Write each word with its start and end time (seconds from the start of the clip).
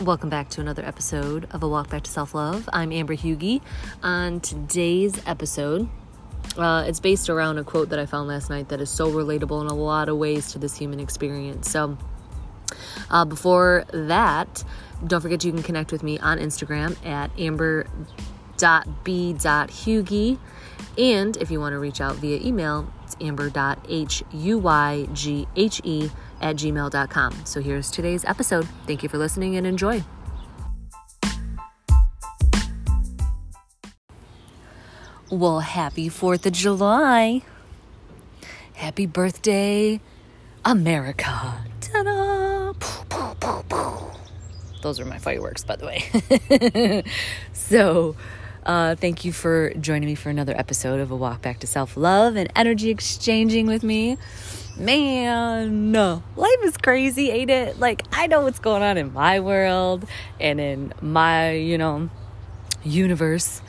Welcome 0.00 0.30
back 0.30 0.48
to 0.50 0.60
another 0.62 0.82
episode 0.82 1.46
of 1.50 1.62
A 1.62 1.68
Walk 1.68 1.90
Back 1.90 2.04
to 2.04 2.10
Self 2.10 2.34
Love. 2.34 2.66
I'm 2.72 2.90
Amber 2.90 3.14
Hugie. 3.14 3.60
On 4.02 4.40
today's 4.40 5.20
episode, 5.26 5.90
uh, 6.56 6.84
it's 6.86 7.00
based 7.00 7.28
around 7.28 7.58
a 7.58 7.64
quote 7.64 7.90
that 7.90 7.98
I 7.98 8.06
found 8.06 8.26
last 8.26 8.48
night 8.48 8.70
that 8.70 8.80
is 8.80 8.88
so 8.88 9.10
relatable 9.10 9.60
in 9.60 9.66
a 9.66 9.74
lot 9.74 10.08
of 10.08 10.16
ways 10.16 10.52
to 10.52 10.58
this 10.58 10.74
human 10.74 11.00
experience. 11.00 11.70
So, 11.70 11.98
uh, 13.10 13.26
before 13.26 13.84
that, 13.92 14.64
don't 15.06 15.20
forget 15.20 15.44
you 15.44 15.52
can 15.52 15.62
connect 15.62 15.92
with 15.92 16.02
me 16.02 16.18
on 16.18 16.38
Instagram 16.38 16.96
at 17.04 17.30
amber.b.hugie. 17.38 20.38
And 20.96 21.36
if 21.36 21.50
you 21.50 21.60
want 21.60 21.74
to 21.74 21.78
reach 21.78 22.00
out 22.00 22.16
via 22.16 22.40
email, 22.40 22.90
it's 23.04 23.16
amber.hugie 23.20 26.10
at 26.40 26.56
gmail.com. 26.56 27.44
So 27.44 27.60
here's 27.60 27.90
today's 27.90 28.24
episode. 28.24 28.66
Thank 28.86 29.02
you 29.02 29.08
for 29.08 29.18
listening 29.18 29.56
and 29.56 29.66
enjoy. 29.66 30.02
Well, 35.30 35.60
happy 35.60 36.08
4th 36.08 36.46
of 36.46 36.52
July. 36.52 37.42
Happy 38.74 39.06
birthday, 39.06 40.00
America. 40.64 41.64
Ta-da! 41.80 42.72
Those 44.82 44.98
are 44.98 45.04
my 45.04 45.18
fireworks, 45.18 45.62
by 45.62 45.76
the 45.76 45.86
way. 45.86 47.04
so, 47.52 48.16
uh, 48.64 48.94
thank 48.94 49.24
you 49.24 49.32
for 49.32 49.72
joining 49.74 50.08
me 50.08 50.14
for 50.14 50.30
another 50.30 50.56
episode 50.56 51.00
of 51.00 51.10
A 51.10 51.16
Walk 51.16 51.42
Back 51.42 51.60
to 51.60 51.66
Self 51.66 51.96
Love 51.96 52.36
and 52.36 52.50
Energy 52.56 52.90
Exchanging 52.90 53.66
with 53.66 53.82
me. 53.82 54.16
Man, 54.76 55.92
life 55.92 56.58
is 56.62 56.76
crazy, 56.76 57.30
ain't 57.30 57.50
it? 57.50 57.78
Like, 57.78 58.02
I 58.12 58.26
know 58.26 58.42
what's 58.42 58.58
going 58.58 58.82
on 58.82 58.96
in 58.96 59.12
my 59.12 59.40
world 59.40 60.06
and 60.38 60.58
in 60.58 60.92
my, 61.02 61.52
you 61.52 61.76
know, 61.76 62.08
universe 62.82 63.60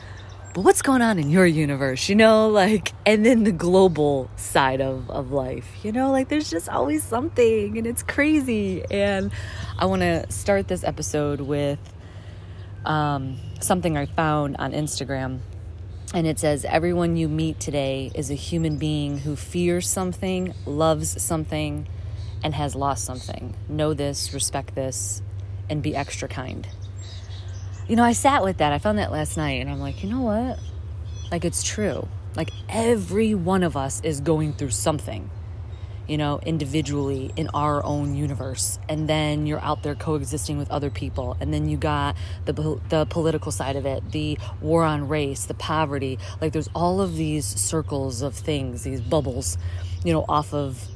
but 0.54 0.64
what's 0.64 0.82
going 0.82 1.00
on 1.00 1.18
in 1.18 1.30
your 1.30 1.46
universe 1.46 2.08
you 2.08 2.14
know? 2.14 2.48
Like 2.48 2.92
and 3.06 3.24
then 3.24 3.44
the 3.44 3.52
global 3.52 4.30
side 4.36 4.80
of 4.80 5.10
of 5.10 5.32
life 5.32 5.68
you 5.82 5.92
know? 5.92 6.10
Like 6.10 6.28
there's 6.28 6.50
just 6.50 6.68
always 6.68 7.02
something 7.02 7.78
and 7.78 7.86
it's 7.86 8.02
crazy. 8.02 8.84
And 8.90 9.32
i 9.78 9.86
want 9.86 10.02
to 10.02 10.30
start 10.30 10.68
this 10.68 10.84
episode 10.84 11.40
with 11.40 11.78
um, 12.84 13.38
something 13.60 13.96
i 13.96 14.06
found 14.06 14.56
on 14.58 14.72
instagram 14.72 15.38
and 16.14 16.26
it 16.26 16.38
says 16.38 16.64
everyone 16.64 17.16
you 17.16 17.28
meet 17.28 17.58
today 17.60 18.10
is 18.14 18.30
a 18.30 18.34
human 18.34 18.76
being 18.76 19.18
who 19.18 19.36
fears 19.36 19.88
something 19.88 20.54
loves 20.66 21.22
something 21.22 21.86
and 22.44 22.54
has 22.54 22.74
lost 22.74 23.04
something 23.04 23.54
know 23.68 23.94
this 23.94 24.34
respect 24.34 24.74
this 24.74 25.22
and 25.70 25.82
be 25.82 25.94
extra 25.94 26.28
kind 26.28 26.68
you 27.88 27.96
know, 27.96 28.04
I 28.04 28.12
sat 28.12 28.42
with 28.42 28.58
that. 28.58 28.72
I 28.72 28.78
found 28.78 28.98
that 28.98 29.10
last 29.10 29.36
night 29.36 29.60
and 29.60 29.68
I'm 29.68 29.80
like, 29.80 30.02
you 30.02 30.08
know 30.08 30.22
what? 30.22 30.58
Like, 31.30 31.44
it's 31.44 31.62
true. 31.62 32.08
Like, 32.34 32.50
every 32.68 33.34
one 33.34 33.62
of 33.62 33.76
us 33.76 34.00
is 34.02 34.20
going 34.20 34.52
through 34.52 34.70
something, 34.70 35.30
you 36.08 36.18
know, 36.18 36.40
individually 36.44 37.32
in 37.36 37.48
our 37.54 37.84
own 37.84 38.14
universe. 38.14 38.78
And 38.88 39.08
then 39.08 39.46
you're 39.46 39.60
out 39.60 39.82
there 39.82 39.94
coexisting 39.94 40.58
with 40.58 40.70
other 40.70 40.90
people. 40.90 41.36
And 41.40 41.52
then 41.52 41.68
you 41.68 41.76
got 41.76 42.16
the, 42.44 42.80
the 42.88 43.06
political 43.06 43.52
side 43.52 43.76
of 43.76 43.86
it, 43.86 44.12
the 44.12 44.38
war 44.60 44.84
on 44.84 45.08
race, 45.08 45.46
the 45.46 45.54
poverty. 45.54 46.18
Like, 46.40 46.52
there's 46.52 46.70
all 46.74 47.00
of 47.00 47.16
these 47.16 47.46
circles 47.46 48.22
of 48.22 48.34
things, 48.34 48.82
these 48.82 49.00
bubbles, 49.00 49.58
you 50.04 50.12
know, 50.12 50.24
off 50.28 50.52
of 50.52 50.88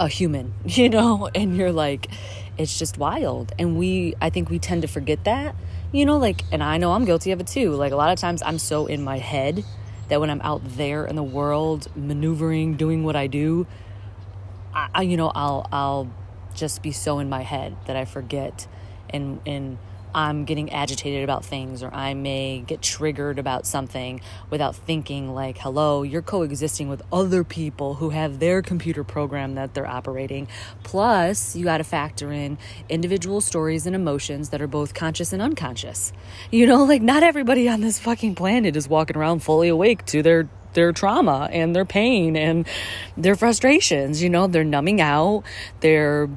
a 0.00 0.08
human, 0.08 0.54
you 0.64 0.88
know? 0.88 1.28
And 1.34 1.56
you're 1.56 1.72
like, 1.72 2.08
it's 2.56 2.78
just 2.78 2.98
wild. 2.98 3.52
And 3.58 3.76
we, 3.76 4.14
I 4.20 4.30
think 4.30 4.48
we 4.50 4.58
tend 4.58 4.82
to 4.82 4.88
forget 4.88 5.24
that, 5.24 5.54
you 5.92 6.06
know, 6.06 6.18
like, 6.18 6.42
and 6.50 6.62
I 6.62 6.78
know 6.78 6.92
I'm 6.92 7.04
guilty 7.04 7.32
of 7.32 7.40
it 7.40 7.46
too. 7.46 7.72
Like, 7.72 7.92
a 7.92 7.96
lot 7.96 8.10
of 8.10 8.18
times 8.18 8.42
I'm 8.42 8.58
so 8.58 8.86
in 8.86 9.02
my 9.02 9.18
head 9.18 9.64
that 10.08 10.20
when 10.20 10.30
I'm 10.30 10.40
out 10.42 10.62
there 10.64 11.06
in 11.06 11.16
the 11.16 11.22
world, 11.22 11.88
maneuvering, 11.94 12.76
doing 12.76 13.04
what 13.04 13.16
I 13.16 13.26
do, 13.26 13.66
I, 14.74 15.02
you 15.02 15.16
know, 15.16 15.30
I'll, 15.34 15.66
I'll 15.72 16.10
just 16.54 16.82
be 16.82 16.92
so 16.92 17.18
in 17.18 17.28
my 17.28 17.42
head 17.42 17.76
that 17.86 17.96
I 17.96 18.04
forget 18.04 18.66
and, 19.10 19.40
and, 19.46 19.78
I'm 20.14 20.44
getting 20.44 20.70
agitated 20.70 21.24
about 21.24 21.44
things 21.44 21.82
or 21.82 21.92
I 21.92 22.14
may 22.14 22.60
get 22.60 22.80
triggered 22.80 23.38
about 23.38 23.66
something 23.66 24.20
without 24.48 24.76
thinking, 24.76 25.34
like, 25.34 25.58
hello, 25.58 26.02
you're 26.02 26.22
coexisting 26.22 26.88
with 26.88 27.02
other 27.12 27.42
people 27.42 27.94
who 27.94 28.10
have 28.10 28.38
their 28.38 28.62
computer 28.62 29.02
program 29.02 29.56
that 29.56 29.74
they're 29.74 29.86
operating. 29.86 30.46
Plus, 30.84 31.56
you 31.56 31.64
got 31.64 31.78
to 31.78 31.84
factor 31.84 32.32
in 32.32 32.58
individual 32.88 33.40
stories 33.40 33.86
and 33.86 33.96
emotions 33.96 34.50
that 34.50 34.62
are 34.62 34.68
both 34.68 34.94
conscious 34.94 35.32
and 35.32 35.42
unconscious. 35.42 36.12
You 36.50 36.66
know, 36.66 36.84
like, 36.84 37.02
not 37.02 37.22
everybody 37.22 37.68
on 37.68 37.80
this 37.80 37.98
fucking 37.98 38.36
planet 38.36 38.76
is 38.76 38.88
walking 38.88 39.16
around 39.16 39.40
fully 39.40 39.68
awake 39.68 40.04
to 40.06 40.22
their 40.22 40.48
their 40.74 40.92
trauma 40.92 41.48
and 41.52 41.74
their 41.74 41.84
pain 41.84 42.36
and 42.36 42.66
their 43.16 43.36
frustrations 43.36 44.20
you 44.20 44.28
know 44.28 44.48
they're 44.48 44.64
numbing 44.64 45.00
out 45.00 45.44
they're 45.78 46.28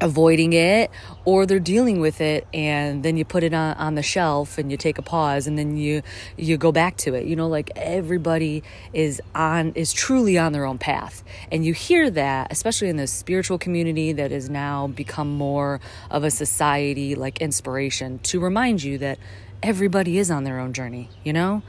avoiding 0.00 0.52
it 0.52 0.90
or 1.24 1.46
they're 1.46 1.60
dealing 1.60 2.00
with 2.00 2.20
it 2.20 2.46
and 2.52 3.02
then 3.02 3.16
you 3.16 3.24
put 3.24 3.42
it 3.42 3.54
on, 3.54 3.76
on 3.76 3.94
the 3.94 4.02
shelf 4.02 4.58
and 4.58 4.70
you 4.70 4.76
take 4.76 4.98
a 4.98 5.02
pause 5.02 5.46
and 5.46 5.56
then 5.56 5.76
you 5.76 6.02
you 6.36 6.56
go 6.56 6.72
back 6.72 6.96
to 6.96 7.14
it. 7.14 7.26
You 7.26 7.36
know 7.36 7.48
like 7.48 7.70
everybody 7.76 8.62
is 8.92 9.22
on 9.34 9.72
is 9.74 9.92
truly 9.92 10.36
on 10.36 10.52
their 10.52 10.64
own 10.64 10.78
path. 10.78 11.22
And 11.50 11.64
you 11.64 11.72
hear 11.72 12.10
that 12.10 12.48
especially 12.50 12.88
in 12.88 12.96
the 12.96 13.06
spiritual 13.06 13.58
community 13.58 14.12
that 14.12 14.30
has 14.30 14.50
now 14.50 14.88
become 14.88 15.32
more 15.32 15.80
of 16.10 16.24
a 16.24 16.30
society 16.30 17.14
like 17.14 17.40
inspiration 17.40 18.18
to 18.20 18.40
remind 18.40 18.82
you 18.82 18.98
that 18.98 19.18
everybody 19.62 20.18
is 20.18 20.30
on 20.30 20.44
their 20.44 20.58
own 20.58 20.72
journey 20.72 21.08
you 21.22 21.32
know? 21.32 21.62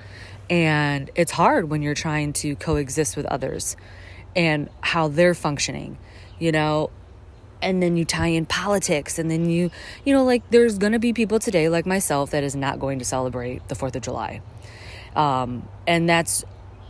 And 0.47 1.09
it's 1.15 1.31
hard 1.31 1.69
when 1.69 1.81
you're 1.81 1.95
trying 1.95 2.33
to 2.33 2.55
coexist 2.55 3.17
with 3.17 3.25
others 3.25 3.75
and 4.35 4.69
how 4.81 5.07
they're 5.07 5.33
functioning 5.33 5.97
you 6.39 6.51
know 6.51 6.89
and 7.65 7.81
then 7.81 7.97
you 7.97 8.05
tie 8.05 8.27
in 8.27 8.45
politics 8.45 9.17
and 9.17 9.29
then 9.29 9.49
you 9.49 9.71
you 10.05 10.13
know 10.13 10.23
like 10.23 10.43
there's 10.51 10.77
gonna 10.77 10.99
be 10.99 11.11
people 11.11 11.39
today 11.39 11.67
like 11.67 11.85
myself 11.85 12.29
that 12.29 12.43
is 12.43 12.55
not 12.55 12.79
going 12.79 12.99
to 12.99 13.05
celebrate 13.05 13.67
the 13.67 13.75
fourth 13.75 13.95
of 13.95 14.01
july. 14.03 14.39
Um, 15.15 15.67
and 15.87 16.07
that's 16.07 16.43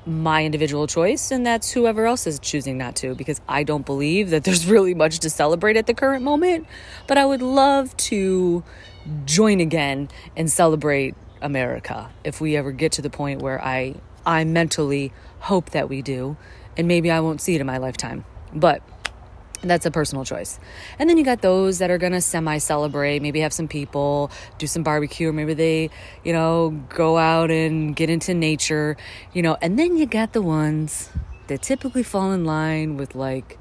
my 0.06 0.44
individual 0.44 0.86
choice 0.86 1.32
and 1.32 1.46
that's 1.46 1.72
whoever 1.72 2.06
else 2.06 2.28
is 2.28 2.38
choosing 2.40 2.78
not 2.78 2.96
to 2.96 3.16
because 3.16 3.42
i 3.48 3.64
don't 3.64 3.86
believe 3.88 4.30
that 4.30 4.44
there's 4.44 4.68
really 4.76 4.94
much 4.94 5.20
to 5.20 5.30
celebrate 5.32 5.78
at 5.78 5.88
the 5.88 5.94
current 5.94 6.24
moment. 6.24 6.68
But 7.08 7.18
i 7.18 7.26
would 7.26 7.42
love 7.42 7.96
to 7.98 8.64
join 9.26 9.60
again 9.62 10.10
and 10.36 10.52
celebrate 10.52 11.16
america 11.42 12.10
if 12.24 12.42
we 12.42 12.56
ever 12.56 12.72
get 12.72 12.92
to 12.94 13.02
the 13.02 13.10
point 13.10 13.42
where 13.42 13.64
i 13.64 13.96
i 14.26 14.44
mentally 14.44 15.14
hope 15.40 15.70
that 15.72 15.90
we 15.90 16.02
do 16.02 16.36
and 16.76 16.88
maybe 16.88 17.10
i 17.10 17.20
won't 17.20 17.40
see 17.40 17.56
it 17.56 17.62
in 17.62 17.68
my 17.68 17.78
lifetime. 17.78 18.26
But 18.54 18.82
that's 19.70 19.86
a 19.86 19.92
personal 19.92 20.26
choice. 20.26 20.60
And 21.00 21.10
then 21.10 21.18
you 21.18 21.24
got 21.24 21.42
those 21.42 21.80
that 21.80 21.90
are 21.90 21.98
going 21.98 22.14
to 22.14 22.22
semi 22.22 22.58
celebrate, 22.58 23.22
maybe 23.22 23.40
have 23.42 23.54
some 23.54 23.68
people, 23.68 24.32
do 24.58 24.68
some 24.68 24.84
barbecue, 24.84 25.30
or 25.30 25.34
maybe 25.34 25.54
they, 25.54 25.90
you 26.24 26.34
know, 26.34 26.72
go 26.90 27.18
out 27.18 27.52
and 27.52 27.96
get 27.96 28.10
into 28.10 28.34
nature, 28.34 28.98
you 29.34 29.42
know. 29.42 29.58
And 29.62 29.78
then 29.78 29.98
you 29.98 30.06
got 30.06 30.34
the 30.34 30.42
ones 30.42 31.10
that 31.48 31.62
typically 31.62 32.04
fall 32.04 32.32
in 32.32 32.46
line 32.46 32.98
with 32.98 33.16
like 33.16 33.60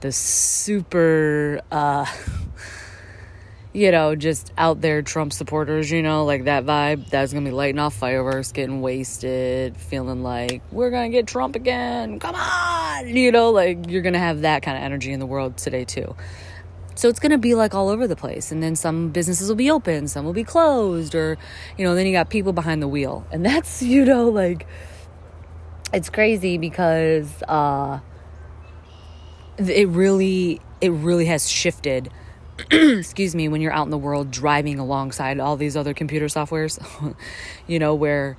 the 0.00 0.12
super, 0.12 1.60
uh, 1.70 2.06
you 3.72 3.90
know, 3.90 4.14
just 4.14 4.52
out 4.58 4.80
there 4.80 5.00
Trump 5.02 5.32
supporters, 5.32 5.90
you 5.90 6.02
know, 6.02 6.24
like 6.24 6.44
that 6.44 6.66
vibe. 6.66 7.08
That's 7.08 7.32
gonna 7.32 7.44
be 7.46 7.52
lighting 7.52 7.78
off 7.78 7.94
fireworks, 7.94 8.52
getting 8.52 8.82
wasted, 8.82 9.76
feeling 9.76 10.22
like 10.22 10.62
we're 10.70 10.90
gonna 10.90 11.08
get 11.08 11.26
Trump 11.26 11.56
again. 11.56 12.18
Come 12.18 12.34
on, 12.34 13.08
you 13.08 13.32
know, 13.32 13.50
like 13.50 13.88
you're 13.88 14.02
gonna 14.02 14.18
have 14.18 14.42
that 14.42 14.62
kind 14.62 14.76
of 14.76 14.82
energy 14.82 15.12
in 15.12 15.20
the 15.20 15.26
world 15.26 15.56
today 15.56 15.84
too. 15.84 16.14
So 16.94 17.08
it's 17.08 17.18
gonna 17.18 17.38
be 17.38 17.54
like 17.54 17.74
all 17.74 17.88
over 17.88 18.06
the 18.06 18.16
place, 18.16 18.52
and 18.52 18.62
then 18.62 18.76
some 18.76 19.08
businesses 19.08 19.48
will 19.48 19.56
be 19.56 19.70
open, 19.70 20.06
some 20.06 20.26
will 20.26 20.34
be 20.34 20.44
closed, 20.44 21.14
or 21.14 21.38
you 21.78 21.84
know, 21.86 21.94
then 21.94 22.06
you 22.06 22.12
got 22.12 22.28
people 22.28 22.52
behind 22.52 22.82
the 22.82 22.88
wheel, 22.88 23.26
and 23.32 23.44
that's 23.44 23.82
you 23.82 24.04
know, 24.04 24.28
like 24.28 24.66
it's 25.94 26.10
crazy 26.10 26.58
because 26.58 27.42
uh, 27.44 28.00
it 29.58 29.88
really, 29.88 30.60
it 30.80 30.90
really 30.90 31.26
has 31.26 31.48
shifted 31.48 32.10
excuse 32.70 33.34
me, 33.34 33.48
when 33.48 33.60
you're 33.60 33.72
out 33.72 33.84
in 33.84 33.90
the 33.90 33.98
world 33.98 34.30
driving 34.30 34.78
alongside 34.78 35.40
all 35.40 35.56
these 35.56 35.76
other 35.76 35.94
computer 35.94 36.26
softwares, 36.26 36.78
you 37.66 37.78
know, 37.78 37.94
where 37.94 38.36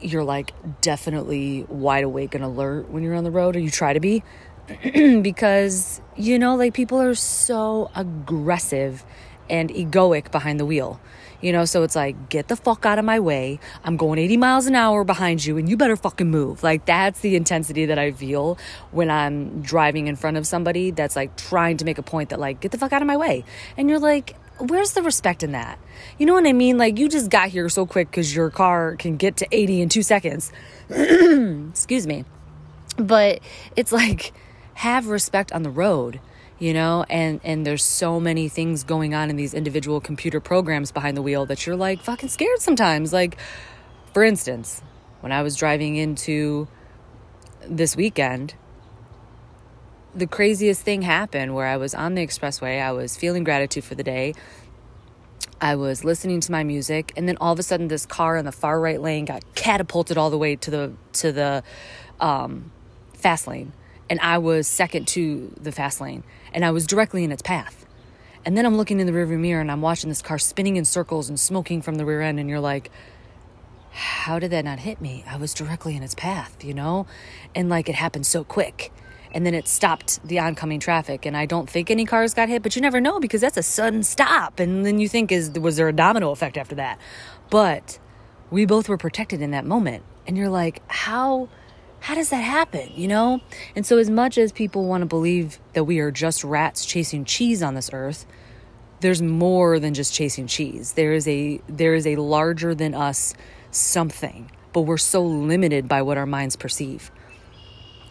you're 0.00 0.24
like 0.24 0.52
definitely 0.80 1.64
wide 1.68 2.04
awake 2.04 2.34
and 2.34 2.44
alert 2.44 2.90
when 2.90 3.02
you're 3.02 3.14
on 3.14 3.24
the 3.24 3.30
road, 3.30 3.56
or 3.56 3.58
you 3.58 3.70
try 3.70 3.92
to 3.92 4.00
be, 4.00 4.22
because, 5.22 6.00
you 6.16 6.38
know, 6.38 6.56
like 6.56 6.74
people 6.74 7.00
are 7.00 7.14
so 7.14 7.90
aggressive 7.94 9.04
and 9.48 9.70
egoic 9.70 10.30
behind 10.30 10.58
the 10.60 10.66
wheel. 10.66 11.00
You 11.40 11.52
know, 11.52 11.66
so 11.66 11.82
it's 11.82 11.94
like, 11.94 12.30
get 12.30 12.48
the 12.48 12.56
fuck 12.56 12.86
out 12.86 12.98
of 12.98 13.04
my 13.04 13.20
way. 13.20 13.60
I'm 13.84 13.98
going 13.98 14.18
80 14.18 14.38
miles 14.38 14.66
an 14.66 14.74
hour 14.74 15.04
behind 15.04 15.44
you 15.44 15.58
and 15.58 15.68
you 15.68 15.76
better 15.76 15.96
fucking 15.96 16.30
move. 16.30 16.62
Like, 16.62 16.86
that's 16.86 17.20
the 17.20 17.36
intensity 17.36 17.84
that 17.86 17.98
I 17.98 18.12
feel 18.12 18.56
when 18.92 19.10
I'm 19.10 19.60
driving 19.60 20.06
in 20.06 20.16
front 20.16 20.38
of 20.38 20.46
somebody 20.46 20.90
that's 20.90 21.16
like 21.16 21.36
trying 21.36 21.76
to 21.78 21.84
make 21.84 21.98
a 21.98 22.02
point 22.02 22.30
that, 22.30 22.40
like, 22.40 22.60
get 22.60 22.72
the 22.72 22.78
fuck 22.78 22.94
out 22.94 23.02
of 23.02 23.06
my 23.06 23.18
way. 23.18 23.44
And 23.76 23.90
you're 23.90 23.98
like, 23.98 24.36
where's 24.58 24.92
the 24.92 25.02
respect 25.02 25.42
in 25.42 25.52
that? 25.52 25.78
You 26.18 26.24
know 26.24 26.32
what 26.32 26.46
I 26.46 26.54
mean? 26.54 26.78
Like, 26.78 26.98
you 26.98 27.10
just 27.10 27.30
got 27.30 27.48
here 27.48 27.68
so 27.68 27.84
quick 27.84 28.10
because 28.10 28.34
your 28.34 28.48
car 28.48 28.96
can 28.96 29.16
get 29.18 29.36
to 29.38 29.48
80 29.50 29.82
in 29.82 29.88
two 29.90 30.02
seconds. 30.02 30.50
Excuse 30.88 32.06
me. 32.06 32.24
But 32.96 33.40
it's 33.76 33.92
like, 33.92 34.32
have 34.74 35.08
respect 35.08 35.52
on 35.52 35.62
the 35.62 35.70
road 35.70 36.20
you 36.64 36.72
know? 36.72 37.04
And 37.10 37.40
and 37.44 37.66
there's 37.66 37.84
so 37.84 38.18
many 38.18 38.48
things 38.48 38.84
going 38.84 39.14
on 39.14 39.28
in 39.28 39.36
these 39.36 39.52
individual 39.52 40.00
computer 40.00 40.40
programs 40.40 40.92
behind 40.92 41.16
the 41.16 41.22
wheel 41.22 41.44
that 41.46 41.66
you're 41.66 41.76
like 41.76 42.00
fucking 42.00 42.30
scared 42.30 42.60
sometimes. 42.60 43.12
Like 43.12 43.36
for 44.14 44.22
instance 44.22 44.80
when 45.20 45.32
i 45.32 45.42
was 45.42 45.56
driving 45.56 45.96
into 45.96 46.68
this 47.68 47.96
weekend 47.96 48.54
the 50.14 50.26
craziest 50.26 50.80
thing 50.82 51.02
happened 51.02 51.52
where 51.54 51.66
i 51.66 51.76
was 51.76 51.94
on 51.94 52.14
the 52.14 52.24
expressway. 52.24 52.80
I 52.80 52.92
was 52.92 53.16
feeling 53.16 53.42
gratitude 53.42 53.82
for 53.82 53.96
the 53.96 54.04
day. 54.04 54.32
I 55.60 55.74
was 55.74 56.04
listening 56.04 56.40
to 56.40 56.52
my 56.52 56.62
music 56.62 57.12
and 57.16 57.28
then 57.28 57.36
all 57.40 57.52
of 57.52 57.58
a 57.58 57.62
sudden 57.62 57.88
this 57.88 58.06
car 58.06 58.36
in 58.36 58.44
the 58.44 58.52
far 58.52 58.80
right 58.80 59.00
lane 59.00 59.24
got 59.24 59.42
catapulted 59.54 60.16
all 60.16 60.30
the 60.30 60.38
way 60.38 60.56
to 60.56 60.70
the 60.70 60.92
to 61.14 61.32
the 61.32 61.62
um, 62.20 62.70
fast 63.14 63.46
lane 63.48 63.72
and 64.08 64.20
I 64.20 64.38
was 64.38 64.66
second 64.66 65.08
to 65.08 65.52
the 65.60 65.72
fast 65.72 66.00
lane 66.00 66.24
and 66.52 66.64
I 66.64 66.70
was 66.70 66.86
directly 66.86 67.24
in 67.24 67.32
its 67.32 67.42
path. 67.42 67.86
And 68.44 68.56
then 68.56 68.66
I'm 68.66 68.76
looking 68.76 69.00
in 69.00 69.06
the 69.06 69.12
rearview 69.12 69.38
mirror 69.38 69.60
and 69.60 69.70
I'm 69.70 69.80
watching 69.80 70.10
this 70.10 70.20
car 70.20 70.38
spinning 70.38 70.76
in 70.76 70.84
circles 70.84 71.28
and 71.28 71.40
smoking 71.40 71.80
from 71.80 71.94
the 71.96 72.04
rear 72.04 72.20
end 72.20 72.38
and 72.38 72.48
you're 72.48 72.60
like 72.60 72.90
how 73.94 74.40
did 74.40 74.50
that 74.50 74.64
not 74.64 74.80
hit 74.80 75.00
me? 75.00 75.24
I 75.28 75.36
was 75.36 75.54
directly 75.54 75.94
in 75.96 76.02
its 76.02 76.16
path, 76.16 76.64
you 76.64 76.74
know? 76.74 77.06
And 77.54 77.68
like 77.68 77.88
it 77.88 77.94
happened 77.94 78.26
so 78.26 78.42
quick. 78.42 78.92
And 79.32 79.46
then 79.46 79.54
it 79.54 79.68
stopped 79.68 80.26
the 80.26 80.40
oncoming 80.40 80.80
traffic 80.80 81.24
and 81.24 81.36
I 81.36 81.46
don't 81.46 81.70
think 81.70 81.90
any 81.90 82.04
cars 82.04 82.34
got 82.34 82.48
hit, 82.48 82.62
but 82.62 82.74
you 82.74 82.82
never 82.82 83.00
know 83.00 83.20
because 83.20 83.40
that's 83.40 83.56
a 83.56 83.62
sudden 83.62 84.02
stop 84.02 84.58
and 84.58 84.84
then 84.84 84.98
you 84.98 85.08
think 85.08 85.30
is 85.30 85.50
was 85.50 85.76
there 85.76 85.88
a 85.88 85.92
domino 85.92 86.30
effect 86.32 86.56
after 86.56 86.74
that? 86.74 86.98
But 87.50 87.98
we 88.50 88.66
both 88.66 88.88
were 88.88 88.98
protected 88.98 89.40
in 89.40 89.52
that 89.52 89.64
moment. 89.64 90.02
And 90.26 90.36
you're 90.36 90.48
like, 90.48 90.82
how 90.88 91.48
how 92.04 92.14
does 92.14 92.28
that 92.28 92.42
happen, 92.42 92.90
you 92.94 93.08
know? 93.08 93.40
And 93.74 93.86
so, 93.86 93.96
as 93.96 94.10
much 94.10 94.36
as 94.36 94.52
people 94.52 94.84
want 94.84 95.00
to 95.00 95.06
believe 95.06 95.58
that 95.72 95.84
we 95.84 96.00
are 96.00 96.10
just 96.10 96.44
rats 96.44 96.84
chasing 96.84 97.24
cheese 97.24 97.62
on 97.62 97.74
this 97.74 97.88
earth, 97.94 98.26
there's 99.00 99.22
more 99.22 99.78
than 99.78 99.94
just 99.94 100.12
chasing 100.12 100.46
cheese. 100.46 100.92
There 100.92 101.14
is 101.14 101.26
a 101.26 101.62
there 101.66 101.94
is 101.94 102.06
a 102.06 102.16
larger 102.16 102.74
than 102.74 102.92
us 102.92 103.32
something, 103.70 104.50
but 104.74 104.82
we're 104.82 104.98
so 104.98 105.24
limited 105.24 105.88
by 105.88 106.02
what 106.02 106.18
our 106.18 106.26
minds 106.26 106.56
perceive. 106.56 107.10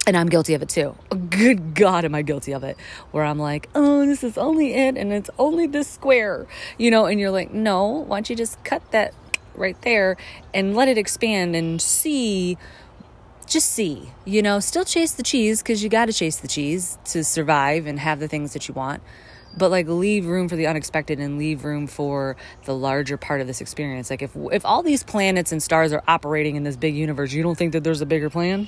And 0.08 0.18
I'm 0.18 0.28
guilty 0.28 0.56
of 0.56 0.64
it 0.64 0.70
too. 0.70 0.98
Oh, 1.12 1.16
good 1.16 1.76
God, 1.76 2.04
am 2.04 2.16
I 2.16 2.24
guilty 2.24 2.52
of 2.52 2.64
it? 2.64 2.78
Where 3.12 3.24
I'm 3.24 3.38
like, 3.38 3.70
oh, 3.76 4.08
this 4.08 4.24
is 4.24 4.40
only 4.40 4.74
it 4.74 4.98
and 4.98 5.14
it's 5.14 5.30
only 5.38 5.68
this 5.68 5.88
square, 5.88 6.48
you 6.80 6.90
know? 6.90 7.06
And 7.06 7.20
you're 7.20 7.30
like, 7.30 7.54
no, 7.54 7.86
why 7.90 8.18
don't 8.18 8.30
you 8.32 8.36
just 8.36 8.62
cut 8.64 8.82
that 8.90 9.14
right 9.56 9.80
there 9.84 10.18
and 10.52 10.76
let 10.76 10.88
it 10.88 10.98
expand 10.98 11.56
and 11.56 11.80
see 11.80 12.58
just 13.46 13.70
see, 13.70 14.12
you 14.26 14.42
know, 14.42 14.60
still 14.60 14.86
chase 14.86 15.12
the 15.14 15.24
cheese 15.24 15.62
because 15.62 15.84
you 15.84 15.90
got 15.90 16.06
to 16.06 16.14
chase 16.14 16.38
the 16.38 16.48
cheese 16.48 16.98
to 17.06 17.24
survive 17.24 17.88
and 17.88 18.00
have 18.00 18.20
the 18.20 18.28
things 18.28 18.54
that 18.54 18.68
you 18.68 18.74
want. 18.74 19.02
But 19.56 19.70
like 19.70 19.88
leave 19.88 20.26
room 20.26 20.50
for 20.50 20.56
the 20.56 20.68
unexpected 20.68 21.20
and 21.20 21.38
leave 21.38 21.64
room 21.64 21.86
for 21.86 22.36
the 22.66 22.76
larger 22.76 23.18
part 23.18 23.40
of 23.40 23.48
this 23.48 23.62
experience. 23.62 24.10
Like 24.10 24.22
if 24.22 24.32
if 24.52 24.66
all 24.66 24.82
these 24.82 25.04
planets 25.04 25.52
and 25.52 25.62
stars 25.62 25.94
are 25.94 26.04
operating 26.08 26.56
in 26.56 26.64
this 26.64 26.76
big 26.76 26.96
universe, 26.96 27.34
you 27.34 27.44
don't 27.44 27.58
think 27.58 27.74
that 27.74 27.84
there's 27.84 28.02
a 28.02 28.06
bigger 28.06 28.30
plan? 28.30 28.68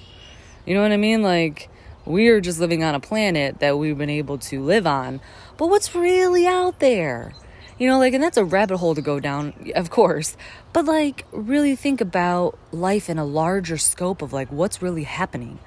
You 0.66 0.76
know 0.76 0.82
what 0.82 0.92
I 0.92 0.98
mean? 0.98 1.24
Like 1.24 1.70
we 2.06 2.28
are 2.28 2.40
just 2.40 2.60
living 2.60 2.84
on 2.84 2.94
a 2.94 3.00
planet 3.00 3.60
that 3.60 3.80
we've 3.80 3.98
been 3.98 4.12
able 4.12 4.38
to 4.38 4.62
live 4.62 4.86
on. 4.86 5.22
But 5.58 5.68
what's 5.68 5.96
really 5.96 6.46
out 6.46 6.80
there? 6.80 7.34
You 7.78 7.90
know, 7.90 8.00
like, 8.00 8.14
and 8.14 8.24
that's 8.24 8.38
a 8.38 8.46
rabbit 8.46 8.78
hole 8.78 8.96
to 8.96 9.02
go 9.02 9.20
down, 9.20 9.72
of 9.76 9.90
course. 9.90 10.38
But 10.72 10.86
like, 10.86 11.26
really 11.32 11.76
think 11.76 12.00
about 12.00 12.58
life 12.72 13.10
in 13.10 13.18
a 13.18 13.26
larger 13.26 13.78
scope 13.78 14.22
of 14.22 14.32
like 14.32 14.50
what's 14.50 14.82
really 14.82 15.04
happening. 15.04 15.60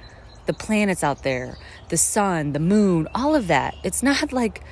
The 0.47 0.55
planets 0.55 1.05
out 1.05 1.23
there, 1.23 1.59
the 1.91 1.99
sun, 1.99 2.55
the 2.55 2.61
moon, 2.61 3.09
all 3.15 3.35
of 3.35 3.49
that. 3.49 3.75
It's 3.85 4.03
not 4.03 4.33
like, 4.33 4.63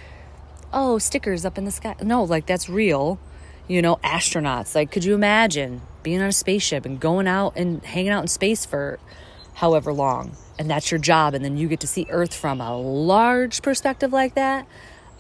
oh, 0.73 0.97
stickers 0.97 1.45
up 1.45 1.59
in 1.59 1.67
the 1.67 1.71
sky. 1.71 1.95
No, 2.03 2.25
like, 2.25 2.47
that's 2.47 2.71
real. 2.71 3.19
You 3.69 3.83
know, 3.83 3.97
astronauts. 3.97 4.75
Like, 4.75 4.91
could 4.91 5.05
you 5.05 5.15
imagine 5.15 5.83
being 6.03 6.23
on 6.23 6.29
a 6.29 6.33
spaceship 6.33 6.87
and 6.87 6.99
going 6.99 7.27
out 7.27 7.55
and 7.57 7.85
hanging 7.85 8.13
out 8.13 8.23
in 8.23 8.29
space 8.29 8.65
for 8.65 8.99
however 9.55 9.93
long? 9.93 10.37
And 10.59 10.71
that's 10.71 10.91
your 10.91 11.01
job. 11.01 11.35
And 11.35 11.45
then 11.45 11.59
you 11.59 11.69
get 11.69 11.81
to 11.81 11.87
see 11.87 12.07
Earth 12.09 12.35
from 12.35 12.63
a 12.63 12.79
large 12.79 13.61
perspective 13.61 14.15
like 14.15 14.35
that 14.37 14.67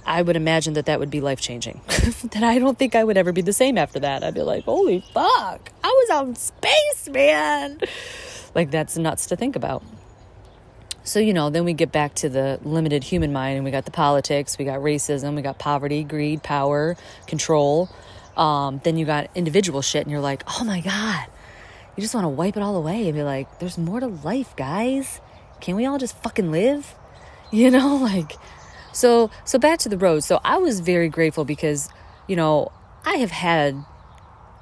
I 0.06 0.22
would 0.22 0.36
imagine 0.36 0.74
that 0.74 0.86
that 0.86 1.00
would 1.00 1.10
be 1.10 1.20
life 1.20 1.40
changing. 1.40 1.80
that 2.30 2.42
I 2.42 2.58
don't 2.58 2.78
think 2.78 2.94
I 2.94 3.02
would 3.02 3.16
ever 3.16 3.32
be 3.32 3.42
the 3.42 3.52
same 3.52 3.76
after 3.76 3.98
that. 4.00 4.22
I'd 4.22 4.34
be 4.34 4.42
like, 4.42 4.64
holy 4.64 5.00
fuck, 5.12 5.72
I 5.82 5.88
was 5.88 6.28
in 6.28 6.36
space, 6.36 7.08
man. 7.08 7.80
Like, 8.54 8.70
that's 8.70 8.96
nuts 8.96 9.26
to 9.26 9.36
think 9.36 9.56
about. 9.56 9.82
So, 11.02 11.18
you 11.20 11.34
know, 11.34 11.50
then 11.50 11.64
we 11.64 11.72
get 11.72 11.92
back 11.92 12.14
to 12.16 12.28
the 12.28 12.58
limited 12.64 13.04
human 13.04 13.32
mind 13.32 13.56
and 13.56 13.64
we 13.64 13.70
got 13.70 13.84
the 13.84 13.90
politics, 13.90 14.58
we 14.58 14.64
got 14.64 14.80
racism, 14.80 15.34
we 15.36 15.42
got 15.42 15.58
poverty, 15.58 16.02
greed, 16.02 16.42
power, 16.42 16.96
control. 17.26 17.88
Um, 18.36 18.80
then 18.84 18.96
you 18.96 19.06
got 19.06 19.30
individual 19.34 19.82
shit 19.82 20.02
and 20.02 20.10
you're 20.10 20.20
like, 20.20 20.42
oh 20.48 20.64
my 20.64 20.80
God, 20.80 21.26
you 21.96 22.00
just 22.00 22.14
want 22.14 22.24
to 22.24 22.28
wipe 22.28 22.56
it 22.56 22.62
all 22.62 22.76
away 22.76 23.06
and 23.06 23.14
be 23.14 23.22
like, 23.22 23.58
there's 23.58 23.78
more 23.78 24.00
to 24.00 24.06
life, 24.06 24.54
guys. 24.56 25.20
Can 25.60 25.76
we 25.76 25.86
all 25.86 25.98
just 25.98 26.16
fucking 26.22 26.50
live? 26.50 26.94
You 27.52 27.70
know, 27.70 27.94
like 27.94 28.32
so 28.96 29.30
so 29.44 29.58
back 29.58 29.78
to 29.80 29.88
the 29.88 29.98
road. 29.98 30.24
So 30.24 30.40
I 30.44 30.58
was 30.58 30.80
very 30.80 31.08
grateful 31.08 31.44
because, 31.44 31.88
you 32.26 32.36
know, 32.36 32.72
I 33.04 33.16
have 33.16 33.30
had 33.30 33.76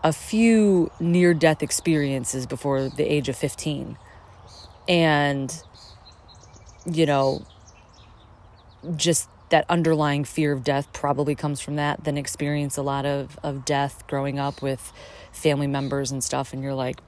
a 0.03 0.13
few 0.13 0.91
near 1.01 1.33
death 1.33 1.63
experiences 1.63 2.47
before 2.47 2.89
the 2.89 3.05
age 3.05 3.29
of 3.29 3.37
15. 3.37 3.97
And 4.89 5.63
you 6.85 7.07
know, 7.07 7.47
just 8.97 9.29
that 9.51 9.65
underlying 9.69 10.25
fear 10.25 10.53
of 10.53 10.65
death 10.65 10.93
probably 10.93 11.35
comes 11.35 11.61
from 11.61 11.77
that. 11.77 12.05
Then 12.05 12.19
experience 12.19 12.77
a 12.77 12.83
lot 12.83 13.07
of, 13.07 13.39
of 13.43 13.65
death 13.65 14.07
growing 14.07 14.39
up 14.39 14.61
with 14.61 14.93
family 15.33 15.69
members 15.69 16.11
and 16.11 16.23
stuff, 16.23 16.53
and 16.53 16.63
you're 16.63 16.75
like, 16.75 16.99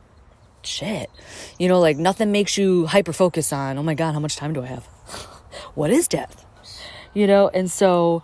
shit. 0.63 1.11
You 1.59 1.69
know, 1.69 1.81
like 1.81 1.97
nothing 1.97 2.33
makes 2.33 2.57
you 2.57 2.87
hyper 2.87 3.13
focus 3.13 3.53
on, 3.53 3.79
oh 3.79 3.83
my 3.83 3.95
God, 3.95 4.13
how 4.13 4.21
much 4.21 4.37
time 4.37 4.53
do 4.53 4.63
I 4.63 4.67
have? 4.67 4.85
what 5.75 5.91
is 5.91 6.09
death? 6.09 6.46
You 7.17 7.27
know? 7.27 7.49
And 7.49 7.71
so 7.71 8.23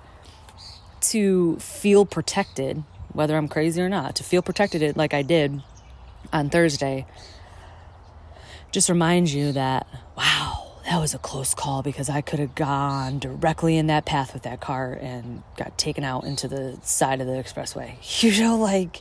to 1.01 1.57
feel 1.57 2.05
protected, 2.05 2.85
whether 3.13 3.37
I'm 3.37 3.49
crazy 3.49 3.81
or 3.81 3.89
not, 3.89 4.17
to 4.17 4.23
feel 4.23 4.43
protected 4.43 4.97
like 4.97 5.15
I 5.15 5.23
did 5.23 5.63
on 6.31 6.51
Thursday, 6.51 7.07
just 8.71 8.91
reminds 8.91 9.35
you 9.35 9.53
that, 9.53 9.87
wow, 10.17 10.73
that 10.85 10.99
was 10.99 11.15
a 11.15 11.19
close 11.19 11.55
call 11.55 11.83
because 11.83 12.11
I 12.11 12.21
could 12.21 12.39
have 12.39 12.55
gone 12.55 13.19
directly 13.19 13.79
in 13.79 13.87
that 13.87 14.05
path 14.05 14.35
with 14.35 14.43
that 14.43 14.61
car 14.61 14.93
and 14.93 15.43
got 15.57 15.79
taken 15.79 16.05
out 16.05 16.25
into 16.25 16.47
the 16.47 16.79
side 16.83 17.23
of 17.23 17.27
the 17.27 17.33
expressway. 17.33 17.95
You 18.23 18.43
know, 18.43 18.59
like, 18.59 19.01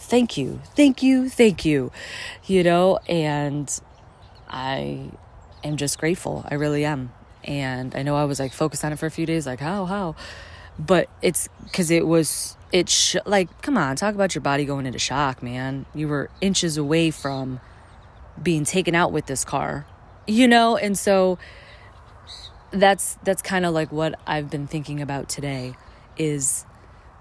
thank 0.00 0.36
you, 0.36 0.60
thank 0.74 1.04
you, 1.04 1.28
thank 1.28 1.64
you, 1.64 1.92
you 2.46 2.64
know, 2.64 2.98
and 3.08 3.80
I 4.48 5.10
am 5.62 5.76
just 5.76 5.98
grateful. 5.98 6.44
I 6.50 6.54
really 6.54 6.84
am 6.84 7.12
and 7.44 7.94
I 7.94 8.02
know 8.02 8.16
I 8.16 8.24
was 8.24 8.40
like 8.40 8.52
focused 8.52 8.84
on 8.84 8.92
it 8.92 8.98
for 8.98 9.06
a 9.06 9.10
few 9.10 9.26
days, 9.26 9.46
like 9.46 9.60
how 9.60 9.84
how, 9.84 10.14
but 10.78 11.08
it's 11.22 11.48
because 11.64 11.90
it 11.90 12.06
was 12.06 12.56
it 12.72 12.88
sh- 12.88 13.16
like 13.26 13.62
come 13.62 13.76
on, 13.76 13.96
talk 13.96 14.14
about 14.14 14.34
your 14.34 14.42
body 14.42 14.64
going 14.64 14.86
into 14.86 14.98
shock, 14.98 15.42
man. 15.42 15.86
You 15.94 16.08
were 16.08 16.30
inches 16.40 16.76
away 16.76 17.10
from 17.10 17.60
being 18.40 18.64
taken 18.64 18.94
out 18.94 19.12
with 19.12 19.26
this 19.26 19.44
car, 19.44 19.86
you 20.26 20.48
know, 20.48 20.76
and 20.76 20.98
so 20.98 21.38
that's 22.70 23.18
that's 23.24 23.42
kind 23.42 23.66
of 23.66 23.74
like 23.74 23.90
what 23.90 24.18
I've 24.26 24.50
been 24.50 24.66
thinking 24.66 25.00
about 25.00 25.28
today 25.28 25.74
is 26.16 26.64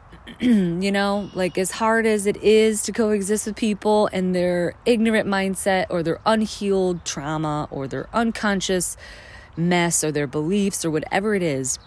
you 0.39 0.91
know, 0.91 1.29
like 1.33 1.57
as 1.57 1.71
hard 1.71 2.05
as 2.05 2.25
it 2.25 2.37
is 2.37 2.83
to 2.83 2.91
coexist 2.91 3.47
with 3.47 3.55
people 3.55 4.09
and 4.11 4.35
their 4.35 4.75
ignorant 4.85 5.27
mindset 5.27 5.87
or 5.89 6.03
their 6.03 6.19
unhealed 6.25 7.03
trauma 7.05 7.67
or 7.71 7.87
their 7.87 8.07
unconscious 8.13 8.95
mess 9.59 10.03
or 10.03 10.11
their 10.11 10.27
beliefs 10.27 10.83
or 10.83 10.89
whatever 10.89 11.35
it 11.35 11.43
is, 11.43 11.77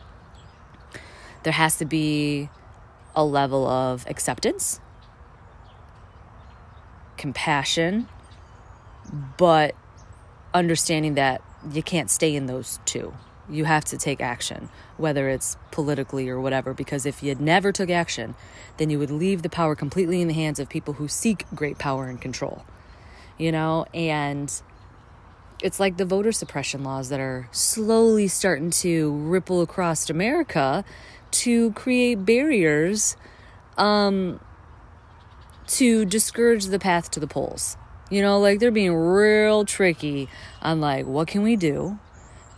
there 1.42 1.52
has 1.52 1.76
to 1.76 1.84
be 1.84 2.48
a 3.16 3.24
level 3.24 3.66
of 3.66 4.06
acceptance, 4.08 4.80
compassion, 7.16 8.08
but 9.36 9.74
understanding 10.54 11.14
that 11.14 11.42
you 11.72 11.82
can't 11.82 12.10
stay 12.10 12.34
in 12.34 12.46
those 12.46 12.78
two. 12.84 13.12
you 13.48 13.64
have 13.64 13.84
to 13.84 13.98
take 13.98 14.20
action, 14.20 14.68
whether 14.96 15.28
it's 15.28 15.56
politically 15.70 16.28
or 16.28 16.40
whatever, 16.40 16.72
because 16.72 17.04
if 17.04 17.22
you 17.22 17.34
never 17.34 17.72
took 17.72 17.90
action, 17.90 18.34
then 18.76 18.88
you 18.90 18.98
would 18.98 19.10
leave 19.10 19.42
the 19.42 19.48
power 19.48 19.74
completely 19.74 20.20
in 20.20 20.28
the 20.28 20.34
hands 20.34 20.58
of 20.58 20.68
people 20.68 20.94
who 20.94 21.08
seek 21.08 21.44
great 21.54 21.78
power 21.78 22.06
and 22.06 22.20
control. 22.20 22.64
You 23.38 23.52
know, 23.52 23.86
and 23.92 24.52
it's 25.62 25.78
like 25.78 25.96
the 25.96 26.04
voter 26.04 26.32
suppression 26.32 26.82
laws 26.82 27.08
that 27.08 27.20
are 27.20 27.48
slowly 27.52 28.28
starting 28.28 28.70
to 28.70 29.12
ripple 29.12 29.62
across 29.62 30.10
America 30.10 30.84
to 31.30 31.72
create 31.72 32.26
barriers 32.26 33.16
um, 33.78 34.40
to 35.68 36.04
discourage 36.04 36.66
the 36.66 36.78
path 36.78 37.10
to 37.12 37.20
the 37.20 37.26
polls. 37.26 37.76
You 38.10 38.20
know, 38.20 38.38
like 38.40 38.58
they're 38.58 38.70
being 38.70 38.94
real 38.94 39.64
tricky 39.64 40.28
on 40.60 40.80
like 40.80 41.06
what 41.06 41.28
can 41.28 41.42
we 41.42 41.56
do 41.56 41.98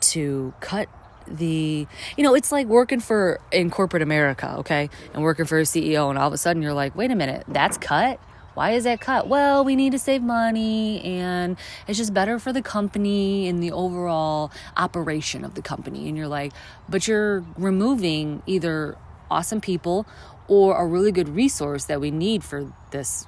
to 0.00 0.52
cut 0.60 0.88
the 1.26 1.86
you 2.16 2.24
know 2.24 2.34
it's 2.34 2.52
like 2.52 2.66
working 2.66 3.00
for 3.00 3.40
in 3.50 3.70
corporate 3.70 4.02
america 4.02 4.56
okay 4.58 4.90
and 5.14 5.22
working 5.22 5.46
for 5.46 5.58
a 5.58 5.62
ceo 5.62 6.10
and 6.10 6.18
all 6.18 6.26
of 6.26 6.34
a 6.34 6.36
sudden 6.36 6.60
you're 6.60 6.74
like 6.74 6.94
wait 6.94 7.10
a 7.10 7.14
minute 7.14 7.42
that's 7.48 7.78
cut 7.78 8.20
why 8.54 8.70
is 8.70 8.84
that 8.84 9.00
cut 9.00 9.28
well 9.28 9.64
we 9.64 9.76
need 9.76 9.92
to 9.92 9.98
save 9.98 10.22
money 10.22 11.02
and 11.02 11.56
it's 11.86 11.98
just 11.98 12.14
better 12.14 12.38
for 12.38 12.52
the 12.52 12.62
company 12.62 13.48
and 13.48 13.62
the 13.62 13.70
overall 13.70 14.50
operation 14.76 15.44
of 15.44 15.54
the 15.54 15.62
company 15.62 16.08
and 16.08 16.16
you're 16.16 16.28
like 16.28 16.52
but 16.88 17.06
you're 17.06 17.44
removing 17.56 18.42
either 18.46 18.96
awesome 19.30 19.60
people 19.60 20.06
or 20.46 20.76
a 20.76 20.86
really 20.86 21.12
good 21.12 21.28
resource 21.28 21.84
that 21.86 22.00
we 22.00 22.10
need 22.10 22.44
for 22.44 22.72
this 22.90 23.26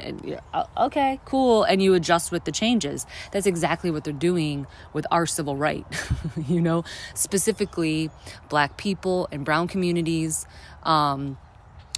and 0.00 0.40
okay, 0.76 1.20
cool, 1.24 1.64
and 1.64 1.82
you 1.82 1.94
adjust 1.94 2.30
with 2.30 2.44
the 2.44 2.52
changes. 2.52 3.06
That's 3.32 3.46
exactly 3.46 3.90
what 3.90 4.04
they're 4.04 4.12
doing 4.12 4.66
with 4.92 5.06
our 5.10 5.26
civil 5.26 5.56
right. 5.56 5.84
you 6.48 6.60
know, 6.60 6.84
specifically 7.14 8.10
black 8.48 8.76
people 8.76 9.28
and 9.32 9.44
brown 9.44 9.68
communities, 9.68 10.46
um, 10.84 11.38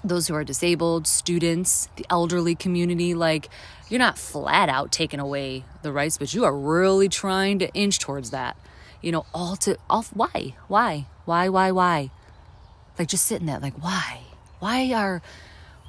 those 0.03 0.29
who 0.29 0.35
are 0.35 0.45
disabled, 0.45 1.07
students, 1.07 1.89
the 1.97 2.07
elderly 2.11 2.55
community. 2.55 3.15
Like, 3.15 3.49
you're 3.89 3.99
not 3.99 4.19
flat 4.19 4.69
out 4.69 4.93
taking 4.93 5.21
away 5.21 5.65
the 5.83 5.93
rights, 5.93 6.19
but 6.19 6.33
you 6.33 6.45
are 6.45 6.57
really 6.57 7.09
trying 7.09 7.59
to 7.61 7.73
inch 7.75 7.99
towards 7.99 8.31
that. 8.31 8.57
You 9.03 9.13
know, 9.13 9.27
all 9.35 9.57
to 9.57 9.77
all. 9.89 10.05
Why? 10.15 10.55
Why? 10.69 11.07
Why? 11.25 11.49
Why? 11.49 11.71
Why? 11.71 12.11
Like, 12.99 13.09
just 13.09 13.27
sitting 13.27 13.47
there, 13.47 13.59
like, 13.59 13.83
why? 13.83 14.21
Why 14.59 14.93
are 14.93 15.23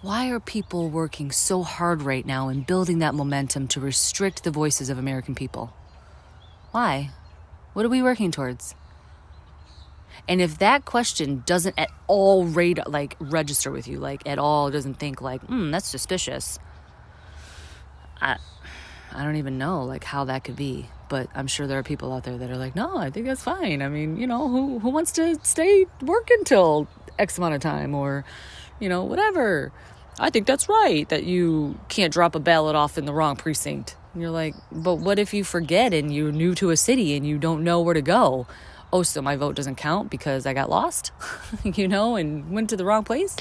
why 0.01 0.32
are 0.32 0.39
people 0.39 0.89
working 0.89 1.30
so 1.30 1.62
hard 1.62 2.01
right 2.01 2.25
now 2.25 2.50
in 2.50 2.62
building 2.63 3.00
that 3.00 3.13
momentum 3.13 3.68
to 3.68 3.80
restrict 3.80 4.44
the 4.44 4.50
voices 4.50 4.89
of 4.89 4.98
American 4.98 5.36
people? 5.36 5.74
Why? 6.72 7.12
What 7.74 7.86
are 7.86 7.89
we 7.89 8.01
working 8.01 8.32
towards? 8.32 8.74
And 10.27 10.41
if 10.41 10.59
that 10.59 10.85
question 10.85 11.43
doesn't 11.45 11.77
at 11.77 11.89
all 12.07 12.45
rate 12.45 12.79
like 12.87 13.15
register 13.19 13.71
with 13.71 13.87
you, 13.87 13.99
like 13.99 14.27
at 14.27 14.39
all 14.39 14.71
doesn't 14.71 14.95
think 14.95 15.21
like, 15.21 15.41
hmm, 15.41 15.71
that's 15.71 15.87
suspicious. 15.87 16.59
I 18.21 18.37
I 19.13 19.23
don't 19.23 19.35
even 19.35 19.57
know 19.57 19.83
like 19.83 20.03
how 20.03 20.25
that 20.25 20.43
could 20.43 20.55
be. 20.55 20.87
But 21.09 21.27
I'm 21.35 21.47
sure 21.47 21.67
there 21.67 21.77
are 21.77 21.83
people 21.83 22.13
out 22.13 22.23
there 22.23 22.37
that 22.37 22.49
are 22.49 22.55
like, 22.55 22.73
no, 22.73 22.95
I 22.95 23.09
think 23.09 23.25
that's 23.25 23.43
fine. 23.43 23.81
I 23.81 23.89
mean, 23.89 24.15
you 24.15 24.27
know, 24.27 24.47
who 24.47 24.79
who 24.79 24.89
wants 24.89 25.11
to 25.13 25.37
stay 25.43 25.85
working 26.01 26.45
till 26.45 26.87
X 27.19 27.37
amount 27.37 27.55
of 27.55 27.61
time 27.61 27.93
or, 27.93 28.23
you 28.79 28.87
know, 28.87 29.03
whatever. 29.03 29.73
I 30.19 30.29
think 30.29 30.47
that's 30.47 30.69
right 30.69 31.07
that 31.09 31.23
you 31.25 31.79
can't 31.89 32.13
drop 32.13 32.35
a 32.35 32.39
ballot 32.39 32.75
off 32.75 32.97
in 32.97 33.05
the 33.05 33.13
wrong 33.13 33.35
precinct. 33.35 33.97
And 34.13 34.21
you're 34.21 34.31
like, 34.31 34.55
but 34.71 34.95
what 34.95 35.19
if 35.19 35.33
you 35.33 35.43
forget 35.43 35.93
and 35.93 36.13
you're 36.13 36.31
new 36.31 36.55
to 36.55 36.69
a 36.69 36.77
city 36.77 37.15
and 37.15 37.25
you 37.25 37.37
don't 37.37 37.63
know 37.63 37.81
where 37.81 37.93
to 37.93 38.01
go? 38.01 38.47
Oh, 38.93 39.03
so 39.03 39.21
my 39.21 39.38
vote 39.38 39.55
doesn't 39.55 39.75
count 39.75 40.10
because 40.10 40.45
I 40.45 40.53
got 40.53 40.69
lost, 40.69 41.12
you 41.63 41.88
know, 41.88 42.15
and 42.15 42.51
went 42.51 42.69
to 42.71 42.77
the 42.77 42.83
wrong 42.83 43.03
place? 43.03 43.38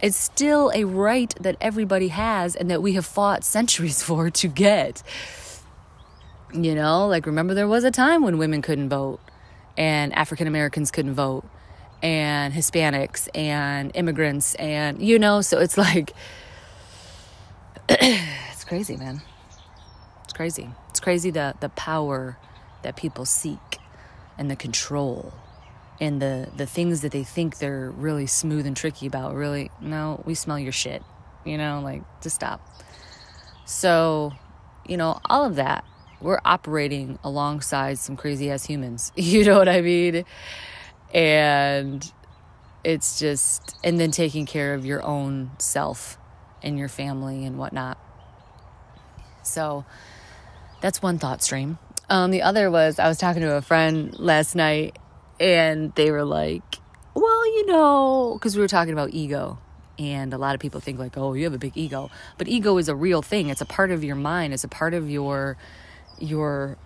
It's 0.00 0.16
still 0.16 0.72
a 0.74 0.84
right 0.84 1.34
that 1.40 1.56
everybody 1.60 2.08
has 2.08 2.56
and 2.56 2.70
that 2.70 2.82
we 2.82 2.94
have 2.94 3.06
fought 3.06 3.44
centuries 3.44 4.02
for 4.06 4.30
to 4.30 4.48
get. 4.48 5.02
You 6.52 6.74
know, 6.74 7.08
like 7.08 7.26
remember 7.26 7.52
there 7.52 7.68
was 7.68 7.84
a 7.84 7.90
time 7.90 8.22
when 8.22 8.38
women 8.38 8.62
couldn't 8.62 8.88
vote 8.88 9.20
and 9.76 10.14
African 10.14 10.46
Americans 10.46 10.90
couldn't 10.90 11.14
vote 11.14 11.44
and 12.02 12.54
Hispanics 12.54 13.28
and 13.34 13.90
immigrants 13.94 14.54
and 14.54 15.02
you 15.02 15.18
know, 15.18 15.40
so 15.40 15.58
it's 15.58 15.76
like 15.76 16.12
it's 17.88 18.64
crazy, 18.64 18.96
man. 18.96 19.20
It's 20.22 20.32
crazy. 20.32 20.70
It's 20.90 21.00
crazy 21.00 21.30
the 21.30 21.54
the 21.60 21.70
power 21.70 22.38
that 22.82 22.94
people 22.94 23.24
seek 23.24 23.78
and 24.38 24.50
the 24.50 24.56
control 24.56 25.32
and 26.00 26.20
the 26.20 26.48
the 26.56 26.66
things 26.66 27.02
that 27.02 27.12
they 27.12 27.24
think 27.24 27.58
they're 27.58 27.90
really 27.90 28.26
smooth 28.26 28.66
and 28.66 28.76
tricky 28.76 29.06
about 29.06 29.34
really 29.34 29.70
no 29.80 30.22
we 30.24 30.34
smell 30.34 30.58
your 30.58 30.72
shit 30.72 31.02
you 31.44 31.56
know 31.56 31.80
like 31.82 32.02
just 32.20 32.34
stop 32.34 32.60
so 33.64 34.32
you 34.86 34.96
know 34.96 35.18
all 35.26 35.44
of 35.44 35.56
that 35.56 35.84
we're 36.20 36.40
operating 36.44 37.18
alongside 37.22 37.98
some 37.98 38.16
crazy 38.16 38.50
ass 38.50 38.64
humans 38.64 39.12
you 39.16 39.44
know 39.44 39.58
what 39.58 39.68
i 39.68 39.80
mean 39.80 40.24
and 41.12 42.12
it's 42.84 43.18
just, 43.18 43.76
and 43.82 43.98
then 43.98 44.10
taking 44.10 44.44
care 44.44 44.74
of 44.74 44.84
your 44.84 45.02
own 45.02 45.52
self 45.58 46.18
and 46.62 46.78
your 46.78 46.88
family 46.88 47.44
and 47.44 47.58
whatnot. 47.58 47.98
So 49.42 49.84
that's 50.82 51.00
one 51.00 51.18
thought 51.18 51.42
stream. 51.42 51.78
Um, 52.08 52.30
the 52.30 52.42
other 52.42 52.70
was 52.70 52.98
I 52.98 53.08
was 53.08 53.18
talking 53.18 53.42
to 53.42 53.56
a 53.56 53.62
friend 53.62 54.18
last 54.18 54.54
night 54.54 54.98
and 55.40 55.94
they 55.94 56.10
were 56.10 56.24
like, 56.24 56.62
well, 57.14 57.46
you 57.46 57.66
know, 57.66 58.34
because 58.34 58.56
we 58.56 58.62
were 58.62 58.68
talking 58.68 58.92
about 58.92 59.10
ego. 59.10 59.58
And 59.96 60.34
a 60.34 60.38
lot 60.38 60.56
of 60.56 60.60
people 60.60 60.80
think, 60.80 60.98
like, 60.98 61.16
oh, 61.16 61.34
you 61.34 61.44
have 61.44 61.54
a 61.54 61.58
big 61.58 61.76
ego. 61.76 62.10
But 62.36 62.48
ego 62.48 62.78
is 62.78 62.88
a 62.88 62.96
real 62.96 63.22
thing. 63.22 63.48
It's 63.48 63.60
a 63.60 63.66
part 63.66 63.92
of 63.92 64.02
your 64.02 64.16
mind. 64.16 64.52
It's 64.52 64.64
a 64.64 64.68
part 64.68 64.92
of 64.92 65.08
your 65.08 65.56
your 66.18 66.76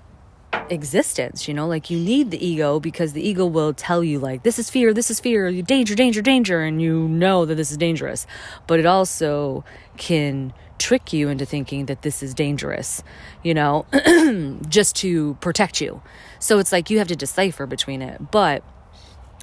existence 0.71 1.47
you 1.47 1.53
know 1.53 1.67
like 1.67 1.91
you 1.91 1.99
need 1.99 2.31
the 2.31 2.47
ego 2.47 2.81
because 2.81 3.13
the 3.13 3.27
ego 3.27 3.45
will 3.45 3.75
tell 3.75 4.03
you 4.03 4.19
like 4.19 4.43
this 4.45 4.59
is 4.59 4.71
fear 4.71 4.95
this 4.95 5.11
is 5.11 5.21
fear 5.21 5.51
danger 5.63 5.95
danger 5.95 6.23
danger 6.23 6.63
and 6.63 6.81
you 6.81 7.07
know 7.07 7.45
that 7.45 7.55
this 7.55 7.71
is 7.71 7.77
dangerous 7.77 8.27
but 8.67 8.79
it 8.79 8.87
also 8.87 9.63
can 9.99 10.53
trick 10.79 11.13
you 11.13 11.29
into 11.29 11.45
thinking 11.45 11.87
that 11.87 12.03
this 12.03 12.23
is 12.23 12.35
dangerous 12.35 13.03
you 13.43 13.55
know 13.55 13.87
just 14.69 14.97
to 14.97 15.35
protect 15.41 15.81
you. 15.81 16.03
So 16.39 16.59
it's 16.59 16.73
like 16.73 16.91
you 16.91 16.99
have 16.99 17.09
to 17.09 17.17
decipher 17.17 17.67
between 17.67 18.03
it. 18.03 18.31
But 18.31 18.63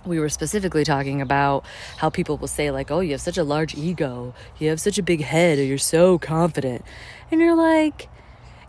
we 0.06 0.20
were 0.20 0.30
specifically 0.30 0.84
talking 0.84 1.22
about 1.22 1.66
how 1.98 2.10
people 2.10 2.38
will 2.38 2.48
say 2.48 2.70
like 2.72 2.92
oh 2.92 3.00
you 3.00 3.12
have 3.12 3.22
such 3.22 3.38
a 3.38 3.44
large 3.44 3.76
ego. 3.76 4.34
You 4.60 4.70
have 4.70 4.80
such 4.80 4.98
a 4.98 5.04
big 5.04 5.22
head 5.22 5.60
or 5.60 5.64
you're 5.64 5.78
so 5.78 6.18
confident. 6.18 6.84
And 7.32 7.42
you're 7.42 7.56
like 7.56 8.10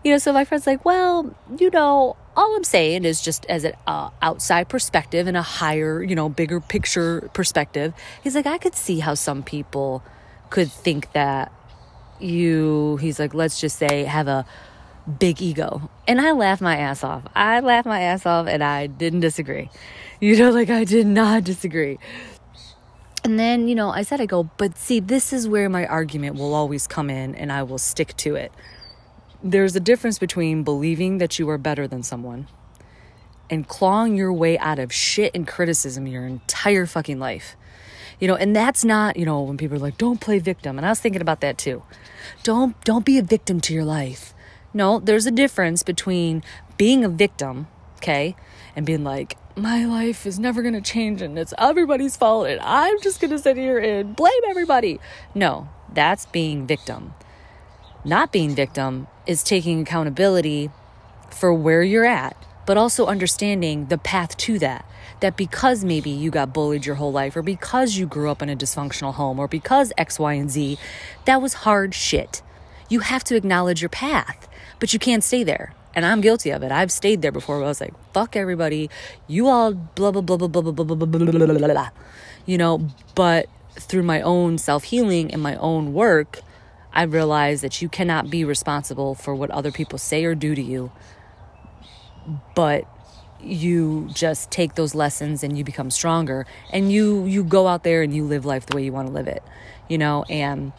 you 0.03 0.11
know 0.11 0.17
so 0.17 0.33
my 0.33 0.45
friend's 0.45 0.67
like 0.67 0.85
well 0.85 1.35
you 1.57 1.69
know 1.69 2.15
all 2.35 2.55
I'm 2.55 2.63
saying 2.63 3.03
is 3.03 3.19
just 3.19 3.45
as 3.47 3.63
an 3.63 3.73
uh, 3.87 4.11
outside 4.21 4.69
perspective 4.69 5.25
and 5.25 5.35
a 5.35 5.41
higher, 5.41 6.03
you 6.03 6.13
know, 6.13 6.29
bigger 6.29 6.61
picture 6.61 7.31
perspective. 7.33 7.95
He's 8.23 8.35
like, 8.35 8.45
I 8.45 8.59
could 8.59 8.75
see 8.75 8.99
how 8.99 9.15
some 9.15 9.41
people 9.41 10.03
could 10.51 10.71
think 10.71 11.11
that 11.13 11.51
you, 12.19 12.97
he's 12.97 13.19
like, 13.19 13.33
let's 13.33 13.59
just 13.59 13.77
say, 13.77 14.03
have 14.03 14.27
a 14.27 14.45
big 15.19 15.41
ego. 15.41 15.89
And 16.07 16.19
I 16.19 16.31
laughed 16.31 16.61
my 16.61 16.77
ass 16.77 17.03
off. 17.03 17.23
I 17.35 17.59
laughed 17.59 17.87
my 17.87 18.01
ass 18.01 18.25
off 18.25 18.47
and 18.47 18.63
I 18.63 18.87
didn't 18.87 19.21
disagree. 19.21 19.69
You 20.19 20.35
know, 20.35 20.49
like 20.49 20.69
I 20.69 20.83
did 20.83 21.05
not 21.05 21.43
disagree. 21.43 21.99
And 23.23 23.39
then, 23.39 23.67
you 23.67 23.75
know, 23.75 23.89
I 23.89 24.01
said, 24.01 24.19
I 24.19 24.25
go, 24.25 24.49
but 24.57 24.77
see, 24.77 24.99
this 24.99 25.31
is 25.31 25.47
where 25.47 25.69
my 25.69 25.85
argument 25.85 26.37
will 26.37 26.55
always 26.55 26.87
come 26.87 27.09
in 27.09 27.35
and 27.35 27.51
I 27.51 27.61
will 27.63 27.77
stick 27.77 28.15
to 28.17 28.35
it 28.35 28.51
there's 29.43 29.75
a 29.75 29.79
difference 29.79 30.17
between 30.17 30.63
believing 30.63 31.19
that 31.19 31.37
you 31.37 31.49
are 31.49 31.57
better 31.57 31.87
than 31.87 32.03
someone 32.03 32.47
and 33.49 33.67
clawing 33.67 34.15
your 34.15 34.33
way 34.33 34.57
out 34.57 34.79
of 34.79 34.91
shit 34.91 35.33
and 35.35 35.47
criticism 35.47 36.07
your 36.07 36.25
entire 36.25 36.85
fucking 36.85 37.19
life. 37.19 37.55
You 38.19 38.27
know, 38.27 38.35
and 38.35 38.55
that's 38.55 38.83
not, 38.83 39.17
you 39.17 39.25
know, 39.25 39.41
when 39.41 39.57
people 39.57 39.77
are 39.77 39.79
like, 39.79 39.97
don't 39.97 40.19
play 40.19 40.39
victim. 40.39 40.77
And 40.77 40.85
I 40.85 40.89
was 40.89 40.99
thinking 40.99 41.21
about 41.21 41.41
that 41.41 41.57
too. 41.57 41.83
Don't 42.43 42.79
don't 42.83 43.05
be 43.05 43.17
a 43.17 43.23
victim 43.23 43.61
to 43.61 43.73
your 43.73 43.85
life. 43.85 44.33
No, 44.73 44.99
there's 44.99 45.25
a 45.25 45.31
difference 45.31 45.83
between 45.83 46.43
being 46.77 47.03
a 47.03 47.09
victim, 47.09 47.67
okay, 47.97 48.35
and 48.75 48.85
being 48.85 49.03
like, 49.03 49.37
my 49.55 49.85
life 49.85 50.25
is 50.25 50.37
never 50.37 50.61
gonna 50.61 50.81
change 50.81 51.21
and 51.21 51.37
it's 51.37 51.53
everybody's 51.57 52.15
fault 52.15 52.47
and 52.47 52.59
I'm 52.61 53.01
just 53.01 53.19
gonna 53.19 53.39
sit 53.39 53.57
here 53.57 53.79
and 53.79 54.15
blame 54.15 54.41
everybody. 54.47 54.99
No, 55.33 55.69
that's 55.91 56.25
being 56.27 56.67
victim. 56.67 57.13
Not 58.05 58.31
being 58.31 58.53
victim 58.55 59.07
is 59.25 59.43
taking 59.43 59.81
accountability 59.81 60.69
for 61.31 61.53
where 61.53 61.81
you're 61.83 62.05
at, 62.05 62.37
but 62.67 62.77
also 62.77 63.05
understanding 63.07 63.85
the 63.85 63.97
path 63.97 64.37
to 64.37 64.59
that. 64.59 64.85
That 65.21 65.35
because 65.35 65.83
maybe 65.83 66.11
you 66.11 66.29
got 66.29 66.53
bullied 66.53 66.85
your 66.85 66.95
whole 66.95 67.11
life, 67.11 67.35
or 67.35 67.41
because 67.41 67.97
you 67.97 68.05
grew 68.05 68.29
up 68.29 68.43
in 68.43 68.49
a 68.49 68.55
dysfunctional 68.55 69.15
home, 69.15 69.39
or 69.39 69.47
because 69.47 69.91
X, 69.97 70.19
Y, 70.19 70.33
and 70.33 70.51
Z, 70.51 70.77
that 71.25 71.41
was 71.41 71.55
hard 71.65 71.95
shit. 71.95 72.43
You 72.89 72.99
have 72.99 73.23
to 73.23 73.35
acknowledge 73.35 73.81
your 73.81 73.89
path, 73.89 74.47
but 74.79 74.93
you 74.93 74.99
can't 74.99 75.23
stay 75.23 75.43
there. 75.43 75.73
And 75.95 76.05
I'm 76.05 76.21
guilty 76.21 76.51
of 76.51 76.61
it. 76.61 76.71
I've 76.71 76.91
stayed 76.91 77.23
there 77.23 77.31
before 77.31 77.55
where 77.57 77.65
I 77.65 77.69
was 77.69 77.81
like, 77.81 77.95
fuck 78.13 78.35
everybody. 78.35 78.91
You 79.27 79.47
all 79.47 79.73
blah, 79.73 80.11
blah, 80.11 80.21
blah, 80.21 80.37
blah, 80.37 80.47
blah, 80.47 80.61
blah, 80.61 80.71
blah, 80.71 80.83
blah, 80.83 80.95
blah, 81.07 81.17
blah, 81.17 81.57
blah, 81.57 81.67
blah. 81.67 81.89
You 82.45 82.59
know, 82.59 82.87
but 83.15 83.47
through 83.75 84.03
my 84.03 84.21
own 84.21 84.59
self 84.59 84.83
healing 84.83 85.33
and 85.33 85.41
my 85.41 85.55
own 85.55 85.93
work, 85.93 86.41
I 86.93 87.03
realized 87.03 87.63
that 87.63 87.81
you 87.81 87.89
cannot 87.89 88.29
be 88.29 88.43
responsible 88.43 89.15
for 89.15 89.33
what 89.33 89.49
other 89.51 89.71
people 89.71 89.97
say 89.97 90.25
or 90.25 90.35
do 90.35 90.53
to 90.53 90.61
you. 90.61 90.91
But 92.55 92.85
you 93.39 94.09
just 94.13 94.49
take 94.49 94.75
those 94.75 94.95
lessons 94.95 95.43
and 95.43 95.57
you 95.57 95.63
become 95.63 95.91
stronger 95.91 96.45
and 96.73 96.91
you 96.91 97.25
you 97.25 97.43
go 97.43 97.67
out 97.67 97.83
there 97.83 98.01
and 98.01 98.15
you 98.15 98.23
live 98.23 98.45
life 98.45 98.65
the 98.65 98.75
way 98.75 98.83
you 98.83 98.91
want 98.91 99.07
to 99.07 99.13
live 99.13 99.27
it 99.27 99.43
you 99.87 99.95
know 99.95 100.23
and 100.27 100.73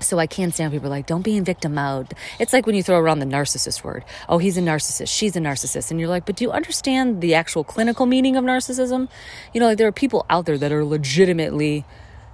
so 0.00 0.18
I 0.18 0.26
can't 0.26 0.52
stand 0.52 0.72
people 0.72 0.88
like, 0.90 1.06
don't 1.06 1.22
be 1.22 1.36
in 1.36 1.44
victim 1.44 1.74
mode. 1.74 2.14
It's 2.38 2.52
like 2.52 2.66
when 2.66 2.74
you 2.74 2.82
throw 2.82 2.98
around 2.98 3.18
the 3.18 3.26
narcissist 3.26 3.84
word. 3.84 4.04
Oh, 4.28 4.38
he's 4.38 4.56
a 4.56 4.62
narcissist. 4.62 5.08
She's 5.14 5.36
a 5.36 5.40
narcissist. 5.40 5.90
And 5.90 6.00
you're 6.00 6.08
like, 6.08 6.24
but 6.24 6.36
do 6.36 6.44
you 6.44 6.50
understand 6.50 7.20
the 7.20 7.34
actual 7.34 7.64
clinical 7.64 8.06
meaning 8.06 8.36
of 8.36 8.44
narcissism? 8.44 9.08
You 9.52 9.60
know, 9.60 9.66
like 9.66 9.78
there 9.78 9.86
are 9.86 9.92
people 9.92 10.24
out 10.30 10.46
there 10.46 10.58
that 10.58 10.72
are 10.72 10.84
legitimately 10.84 11.84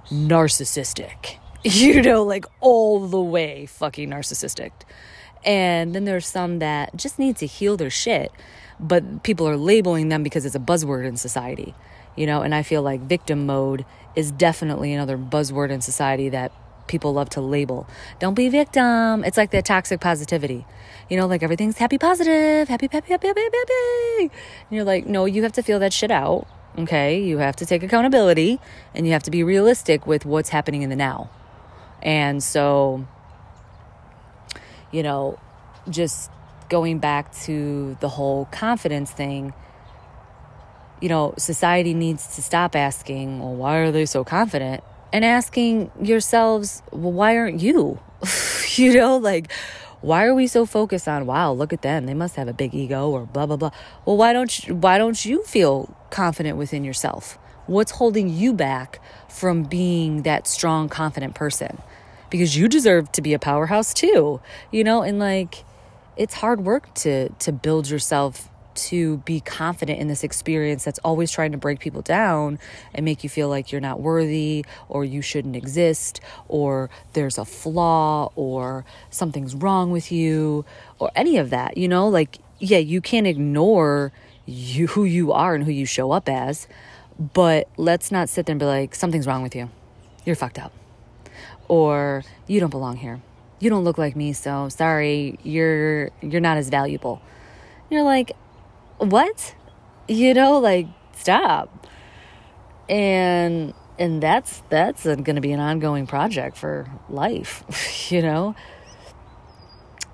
narcissistic. 0.09 1.37
You 1.63 2.01
know, 2.01 2.23
like 2.23 2.45
all 2.61 3.07
the 3.07 3.19
way 3.19 3.65
fucking 3.65 4.09
narcissistic. 4.09 4.71
And 5.47 5.95
then 5.95 6.03
there's 6.03 6.27
some 6.27 6.59
that 6.59 6.95
just 6.97 7.17
need 7.17 7.37
to 7.37 7.45
heal 7.45 7.77
their 7.77 7.89
shit, 7.89 8.33
but 8.81 9.23
people 9.23 9.47
are 9.47 9.55
labeling 9.55 10.09
them 10.09 10.21
because 10.21 10.45
it's 10.45 10.55
a 10.55 10.59
buzzword 10.59 11.05
in 11.05 11.15
society. 11.15 11.73
You 12.17 12.25
know, 12.25 12.41
and 12.41 12.53
I 12.53 12.63
feel 12.63 12.81
like 12.81 12.99
victim 13.01 13.45
mode 13.45 13.85
is 14.13 14.29
definitely 14.29 14.91
another 14.91 15.17
buzzword 15.17 15.69
in 15.69 15.79
society 15.79 16.27
that 16.29 16.51
people 16.87 17.13
love 17.13 17.29
to 17.29 17.41
label. 17.41 17.87
Don't 18.19 18.33
be 18.33 18.49
victim. 18.49 19.23
It's 19.23 19.37
like 19.37 19.51
that 19.51 19.63
toxic 19.63 20.01
positivity. 20.01 20.65
You 21.09 21.15
know, 21.15 21.27
like 21.27 21.43
everything's 21.43 21.77
happy, 21.77 21.97
positive, 21.97 22.67
happy, 22.67 22.89
happy, 22.91 23.13
happy, 23.13 23.27
happy, 23.27 23.41
happy, 23.41 23.57
happy. 23.57 24.21
And 24.23 24.71
you're 24.71 24.83
like, 24.83 25.05
no, 25.05 25.25
you 25.25 25.43
have 25.43 25.53
to 25.53 25.63
feel 25.63 25.79
that 25.79 25.93
shit 25.93 26.11
out. 26.11 26.45
Okay. 26.77 27.21
You 27.21 27.37
have 27.37 27.55
to 27.57 27.65
take 27.65 27.83
accountability 27.83 28.59
and 28.93 29.05
you 29.05 29.13
have 29.13 29.23
to 29.23 29.31
be 29.31 29.43
realistic 29.43 30.05
with 30.05 30.25
what's 30.25 30.49
happening 30.49 30.81
in 30.81 30.89
the 30.89 30.95
now. 30.97 31.29
And 32.01 32.43
so, 32.43 33.07
you 34.91 35.03
know, 35.03 35.39
just 35.89 36.31
going 36.69 36.99
back 36.99 37.33
to 37.33 37.97
the 37.99 38.09
whole 38.09 38.45
confidence 38.45 39.11
thing, 39.11 39.53
you 41.01 41.09
know, 41.09 41.33
society 41.37 41.93
needs 41.93 42.35
to 42.35 42.41
stop 42.41 42.75
asking, 42.75 43.39
well, 43.39 43.55
why 43.55 43.77
are 43.77 43.91
they 43.91 44.05
so 44.05 44.23
confident? 44.23 44.83
and 45.13 45.23
asking 45.23 45.91
yourselves, 46.01 46.81
well, 46.91 47.11
why 47.11 47.37
aren't 47.37 47.61
you? 47.61 47.99
you 48.75 48.93
know, 48.93 49.17
like, 49.17 49.51
why 50.01 50.25
are 50.25 50.35
we 50.35 50.47
so 50.47 50.65
focused 50.65 51.07
on, 51.07 51.25
wow, 51.25 51.51
look 51.51 51.73
at 51.73 51.81
them. 51.81 52.05
They 52.05 52.13
must 52.13 52.35
have 52.35 52.47
a 52.47 52.53
big 52.53 52.73
ego 52.73 53.09
or 53.09 53.25
blah, 53.25 53.45
blah, 53.45 53.57
blah. 53.57 53.71
Well, 54.05 54.17
why 54.17 54.33
don't 54.33 54.67
you, 54.67 54.75
why 54.75 54.97
don't 54.97 55.23
you 55.25 55.43
feel 55.43 55.95
confident 56.09 56.57
within 56.57 56.83
yourself? 56.83 57.37
What's 57.65 57.91
holding 57.91 58.29
you 58.29 58.53
back 58.53 58.99
from 59.27 59.63
being 59.63 60.23
that 60.23 60.47
strong, 60.47 60.87
confident 60.87 61.35
person? 61.35 61.81
Because 62.29 62.57
you 62.57 62.67
deserve 62.67 63.11
to 63.13 63.21
be 63.21 63.33
a 63.33 63.39
powerhouse 63.39 63.93
too, 63.93 64.41
you 64.71 64.83
know, 64.83 65.01
and 65.01 65.19
like, 65.19 65.63
it's 66.15 66.35
hard 66.35 66.61
work 66.61 66.93
to, 66.95 67.29
to 67.29 67.51
build 67.51 67.89
yourself 67.89 68.49
to 68.77 69.17
be 69.19 69.39
confident 69.39 69.99
in 69.99 70.07
this 70.07 70.23
experience 70.23 70.85
that's 70.85 70.99
always 70.99 71.31
trying 71.31 71.51
to 71.51 71.57
break 71.57 71.79
people 71.79 72.01
down 72.01 72.59
and 72.93 73.03
make 73.03 73.23
you 73.23 73.29
feel 73.29 73.49
like 73.49 73.71
you're 73.71 73.81
not 73.81 73.99
worthy 73.99 74.63
or 74.87 75.03
you 75.03 75.21
shouldn't 75.21 75.55
exist 75.55 76.21
or 76.47 76.89
there's 77.13 77.37
a 77.37 77.45
flaw 77.45 78.31
or 78.35 78.85
something's 79.09 79.55
wrong 79.55 79.91
with 79.91 80.11
you 80.11 80.63
or 80.99 81.11
any 81.15 81.37
of 81.37 81.49
that, 81.49 81.77
you 81.77 81.87
know? 81.87 82.07
Like, 82.07 82.37
yeah, 82.59 82.77
you 82.77 83.01
can't 83.01 83.27
ignore 83.27 84.11
you 84.45 84.87
who 84.87 85.03
you 85.03 85.33
are 85.33 85.55
and 85.55 85.63
who 85.63 85.71
you 85.71 85.85
show 85.85 86.11
up 86.11 86.29
as, 86.29 86.67
but 87.33 87.67
let's 87.77 88.11
not 88.11 88.29
sit 88.29 88.45
there 88.45 88.53
and 88.53 88.59
be 88.59 88.65
like, 88.65 88.95
something's 88.95 89.27
wrong 89.27 89.43
with 89.43 89.55
you. 89.55 89.69
You're 90.23 90.35
fucked 90.35 90.59
up. 90.59 90.71
Or 91.67 92.23
you 92.47 92.59
don't 92.59 92.69
belong 92.69 92.97
here. 92.97 93.21
You 93.59 93.69
don't 93.69 93.83
look 93.83 93.97
like 93.97 94.15
me, 94.15 94.33
so 94.33 94.69
sorry, 94.69 95.39
you're 95.43 96.11
you're 96.21 96.41
not 96.41 96.57
as 96.57 96.69
valuable. 96.69 97.21
You're 97.89 98.03
like, 98.03 98.31
what? 98.97 99.55
You 100.07 100.33
know, 100.33 100.59
like 100.59 100.87
stop. 101.13 101.87
And 102.87 103.73
and 103.99 104.21
that's 104.21 104.61
that's 104.69 105.03
going 105.03 105.35
to 105.35 105.41
be 105.41 105.51
an 105.51 105.59
ongoing 105.59 106.07
project 106.07 106.57
for 106.57 106.87
life, 107.09 107.63
you 108.11 108.21
know. 108.21 108.55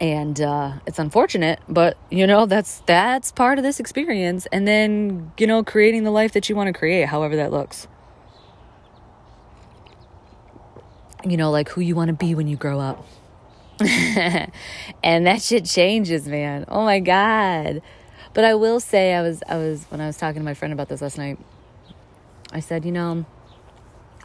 And 0.02 0.39
uh, 0.42 0.74
it's 0.86 1.00
unfortunate, 1.00 1.60
but 1.70 1.98
you 2.10 2.28
know 2.28 2.46
that's 2.46 2.82
that's 2.86 3.32
part 3.32 3.58
of 3.58 3.63
this 3.63 3.80
experience. 3.80 4.48
And 4.52 4.68
then 4.68 5.32
you 5.38 5.48
know, 5.48 5.63
creating 5.63 6.04
the 6.04 6.12
life 6.12 6.34
that 6.34 6.50
you 6.50 6.56
want 6.56 6.68
to 6.68 6.74
create, 6.74 7.08
however 7.08 7.36
that 7.36 7.52
looks. 7.52 7.88
You 11.26 11.38
know, 11.38 11.52
like 11.52 11.70
who 11.70 11.82
you 11.82 11.96
want 11.96 12.10
to 12.10 12.14
be 12.14 12.36
when 12.36 12.48
you 12.48 12.58
grow 12.58 12.80
up. 12.80 13.06
and 13.80 14.52
that 15.26 15.42
shit 15.42 15.66
changes, 15.66 16.28
man. 16.28 16.66
Oh 16.68 16.84
my 16.84 17.00
god. 17.00 17.82
But 18.34 18.44
I 18.44 18.56
will 18.56 18.80
say, 18.80 19.14
I 19.14 19.22
was, 19.22 19.44
I 19.48 19.58
was, 19.58 19.86
when 19.90 20.02
I 20.02 20.08
was 20.08 20.18
talking 20.18 20.42
to 20.42 20.46
my 20.46 20.54
friend 20.54 20.74
about 20.74 20.90
this 20.90 21.02
last 21.02 21.18
night, 21.18 21.38
I 22.52 22.60
said, 22.60 22.84
you 22.86 22.92
know, 22.92 23.26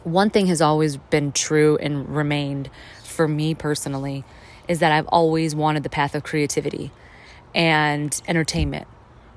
one 0.03 0.29
thing 0.29 0.47
has 0.47 0.61
always 0.61 0.97
been 0.97 1.31
true 1.31 1.77
and 1.77 2.07
remained 2.09 2.69
for 3.03 3.27
me 3.27 3.53
personally 3.53 4.23
is 4.67 4.79
that 4.79 4.91
I've 4.91 5.07
always 5.07 5.55
wanted 5.55 5.83
the 5.83 5.89
path 5.89 6.15
of 6.15 6.23
creativity 6.23 6.91
and 7.53 8.19
entertainment. 8.27 8.87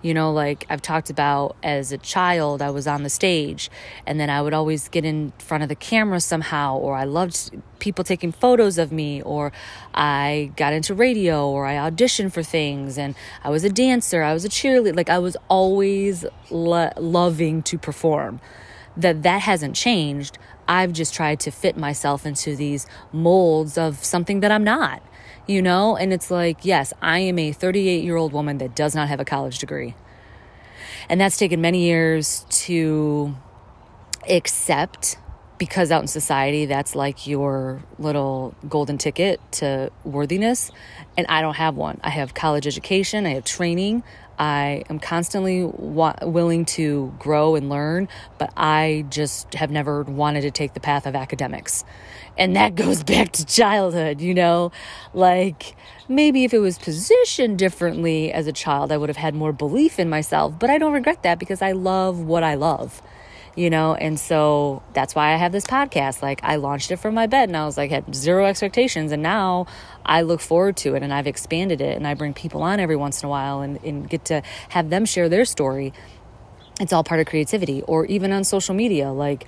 You 0.02 0.14
know, 0.14 0.32
like 0.32 0.66
I've 0.68 0.82
talked 0.82 1.10
about 1.10 1.56
as 1.62 1.92
a 1.92 1.98
child, 1.98 2.60
I 2.60 2.70
was 2.70 2.88
on 2.88 3.04
the 3.04 3.08
stage 3.08 3.70
and 4.04 4.18
then 4.18 4.28
I 4.28 4.42
would 4.42 4.52
always 4.52 4.88
get 4.88 5.04
in 5.04 5.32
front 5.38 5.62
of 5.62 5.68
the 5.68 5.76
camera 5.76 6.20
somehow, 6.20 6.76
or 6.76 6.96
I 6.96 7.04
loved 7.04 7.50
people 7.78 8.02
taking 8.02 8.32
photos 8.32 8.78
of 8.78 8.90
me, 8.90 9.22
or 9.22 9.52
I 9.94 10.50
got 10.56 10.72
into 10.72 10.94
radio, 10.94 11.48
or 11.48 11.66
I 11.66 11.74
auditioned 11.74 12.32
for 12.32 12.42
things, 12.42 12.98
and 12.98 13.14
I 13.44 13.50
was 13.50 13.64
a 13.64 13.70
dancer, 13.70 14.22
I 14.22 14.32
was 14.32 14.44
a 14.44 14.48
cheerleader. 14.48 14.96
Like 14.96 15.10
I 15.10 15.18
was 15.18 15.36
always 15.48 16.24
lo- 16.50 16.92
loving 16.96 17.62
to 17.64 17.78
perform. 17.78 18.40
That 18.96 19.22
that 19.22 19.42
hasn't 19.42 19.74
changed. 19.74 20.36
I've 20.68 20.92
just 20.92 21.14
tried 21.14 21.40
to 21.40 21.50
fit 21.50 21.76
myself 21.76 22.26
into 22.26 22.54
these 22.54 22.86
molds 23.10 23.78
of 23.78 24.04
something 24.04 24.40
that 24.40 24.52
I'm 24.52 24.64
not 24.64 25.02
you 25.46 25.62
know? 25.62 25.96
And 25.96 26.12
it's 26.12 26.31
like, 26.31 26.64
yes, 26.64 26.92
I 27.02 27.20
am 27.20 27.38
a 27.38 27.52
38 27.52 28.05
year 28.05 28.16
old 28.16 28.33
woman 28.33 28.59
that 28.59 28.74
does 28.74 28.94
not 28.94 29.09
have 29.09 29.20
a 29.20 29.24
college 29.24 29.59
degree. 29.59 29.94
And 31.09 31.20
that's 31.20 31.37
taken 31.37 31.61
many 31.61 31.85
years 31.85 32.46
to 32.50 33.35
accept 34.28 35.18
because 35.59 35.92
out 35.92 36.02
in 36.02 36.09
society, 36.09 36.66
that's 36.66 36.96
like 36.96 37.26
your 37.26 37.85
little 37.98 38.55
golden 38.68 38.98
ticket 38.98 39.40
to 39.52 39.92
worthiness. 40.05 40.72
And 41.16 41.26
I 41.28 41.40
don't 41.40 41.55
have 41.55 41.76
one. 41.76 42.00
I 42.02 42.11
have 42.11 42.35
college 42.35 42.66
education, 42.66 43.26
I 43.26 43.35
have 43.35 43.44
training, 43.44 44.02
I 44.38 44.84
am 44.90 44.98
constantly 44.98 45.64
wa- 45.64 46.16
willing 46.22 46.64
to 46.66 47.14
grow 47.18 47.54
and 47.56 47.68
learn, 47.68 48.08
but 48.38 48.52
I 48.56 49.06
just 49.10 49.54
have 49.54 49.70
never 49.70 50.02
wanted 50.02 50.42
to 50.42 50.50
take 50.50 50.74
the 50.74 50.80
path 50.80 51.06
of 51.06 51.14
academics. 51.16 51.84
And 52.38 52.56
that 52.56 52.74
goes 52.76 53.02
back 53.02 53.32
to 53.32 53.46
childhood, 53.46 54.20
you 54.20 54.34
know? 54.34 54.72
Like 55.14 55.76
maybe 56.08 56.44
if 56.44 56.54
it 56.54 56.60
was 56.60 56.78
positioned 56.78 57.58
differently 57.58 58.32
as 58.32 58.46
a 58.46 58.52
child, 58.52 58.92
I 58.92 58.96
would 58.98 59.08
have 59.10 59.16
had 59.18 59.34
more 59.34 59.52
belief 59.52 59.98
in 59.98 60.08
myself, 60.08 60.58
but 60.58 60.70
I 60.70 60.78
don't 60.78 60.92
regret 60.92 61.22
that 61.24 61.38
because 61.38 61.62
I 61.62 61.72
love 61.72 62.20
what 62.20 62.42
I 62.44 62.54
love 62.54 63.02
you 63.54 63.68
know 63.68 63.94
and 63.94 64.18
so 64.18 64.82
that's 64.94 65.14
why 65.14 65.32
i 65.32 65.36
have 65.36 65.52
this 65.52 65.64
podcast 65.64 66.22
like 66.22 66.40
i 66.42 66.56
launched 66.56 66.90
it 66.90 66.96
from 66.96 67.14
my 67.14 67.26
bed 67.26 67.48
and 67.48 67.56
i 67.56 67.64
was 67.64 67.76
like 67.76 67.90
had 67.90 68.14
zero 68.14 68.46
expectations 68.46 69.12
and 69.12 69.22
now 69.22 69.66
i 70.06 70.22
look 70.22 70.40
forward 70.40 70.76
to 70.76 70.94
it 70.94 71.02
and 71.02 71.12
i've 71.12 71.26
expanded 71.26 71.80
it 71.80 71.96
and 71.96 72.06
i 72.06 72.14
bring 72.14 72.32
people 72.32 72.62
on 72.62 72.80
every 72.80 72.96
once 72.96 73.22
in 73.22 73.26
a 73.26 73.30
while 73.30 73.60
and, 73.60 73.82
and 73.84 74.08
get 74.08 74.24
to 74.24 74.42
have 74.70 74.88
them 74.90 75.04
share 75.04 75.28
their 75.28 75.44
story 75.44 75.92
it's 76.80 76.92
all 76.92 77.04
part 77.04 77.20
of 77.20 77.26
creativity 77.26 77.82
or 77.82 78.06
even 78.06 78.32
on 78.32 78.42
social 78.42 78.74
media 78.74 79.10
like 79.10 79.46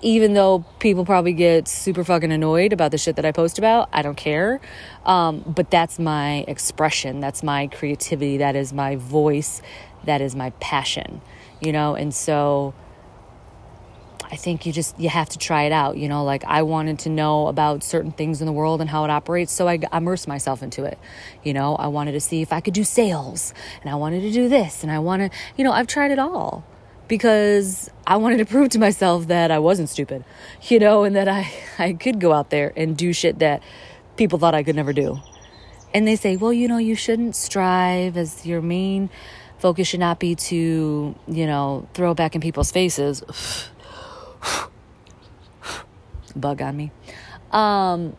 even 0.00 0.34
though 0.34 0.64
people 0.80 1.06
probably 1.06 1.32
get 1.32 1.66
super 1.66 2.04
fucking 2.04 2.30
annoyed 2.30 2.74
about 2.74 2.90
the 2.90 2.98
shit 2.98 3.16
that 3.16 3.24
I 3.24 3.32
post 3.32 3.58
about, 3.58 3.88
I 3.90 4.02
don't 4.02 4.18
care. 4.18 4.60
Um, 5.06 5.42
but 5.46 5.70
that's 5.70 5.98
my 5.98 6.44
expression. 6.46 7.20
That's 7.20 7.42
my 7.42 7.68
creativity. 7.68 8.36
That 8.36 8.54
is 8.54 8.70
my 8.70 8.96
voice. 8.96 9.62
That 10.04 10.20
is 10.20 10.36
my 10.36 10.50
passion 10.60 11.22
you 11.60 11.72
know 11.72 11.94
and 11.94 12.14
so 12.14 12.74
I 14.34 14.36
think 14.36 14.66
you 14.66 14.72
just 14.72 14.98
you 14.98 15.08
have 15.10 15.28
to 15.28 15.38
try 15.38 15.62
it 15.62 15.70
out. 15.70 15.96
You 15.96 16.08
know, 16.08 16.24
like 16.24 16.42
I 16.44 16.62
wanted 16.62 16.98
to 17.00 17.08
know 17.08 17.46
about 17.46 17.84
certain 17.84 18.10
things 18.10 18.40
in 18.40 18.46
the 18.46 18.52
world 18.52 18.80
and 18.80 18.90
how 18.90 19.04
it 19.04 19.10
operates, 19.10 19.52
so 19.52 19.68
I 19.68 19.78
immersed 19.92 20.26
myself 20.26 20.60
into 20.60 20.82
it. 20.82 20.98
You 21.44 21.52
know, 21.52 21.76
I 21.76 21.86
wanted 21.86 22.12
to 22.12 22.20
see 22.20 22.42
if 22.42 22.52
I 22.52 22.60
could 22.60 22.74
do 22.74 22.82
sales, 22.82 23.54
and 23.80 23.90
I 23.90 23.94
wanted 23.94 24.22
to 24.22 24.32
do 24.32 24.48
this, 24.48 24.82
and 24.82 24.90
I 24.90 24.98
wanted, 24.98 25.30
you 25.56 25.62
know, 25.62 25.70
I've 25.70 25.86
tried 25.86 26.10
it 26.10 26.18
all 26.18 26.64
because 27.06 27.90
I 28.08 28.16
wanted 28.16 28.38
to 28.38 28.46
prove 28.46 28.70
to 28.70 28.78
myself 28.80 29.28
that 29.28 29.52
I 29.52 29.60
wasn't 29.60 29.88
stupid, 29.88 30.24
you 30.62 30.80
know, 30.80 31.04
and 31.04 31.14
that 31.14 31.28
I 31.28 31.52
I 31.78 31.92
could 31.92 32.18
go 32.18 32.32
out 32.32 32.50
there 32.50 32.72
and 32.76 32.96
do 32.96 33.12
shit 33.12 33.38
that 33.38 33.62
people 34.16 34.38
thought 34.40 34.54
I 34.54 34.64
could 34.64 34.74
never 34.74 34.92
do. 34.92 35.20
and 35.94 36.08
they 36.08 36.16
say, 36.16 36.36
well, 36.36 36.52
you 36.52 36.66
know, 36.66 36.78
you 36.78 36.96
shouldn't 36.96 37.36
strive 37.36 38.16
as 38.16 38.44
your 38.44 38.60
main 38.60 39.10
focus 39.64 39.88
should 39.88 40.00
not 40.00 40.20
be 40.20 40.34
to, 40.34 41.14
you 41.26 41.46
know, 41.46 41.88
throw 41.94 42.12
back 42.12 42.34
in 42.34 42.40
people's 42.42 42.70
faces. 42.70 43.22
Bug 46.36 46.60
on 46.60 46.76
me. 46.76 46.92
Um, 47.50 48.14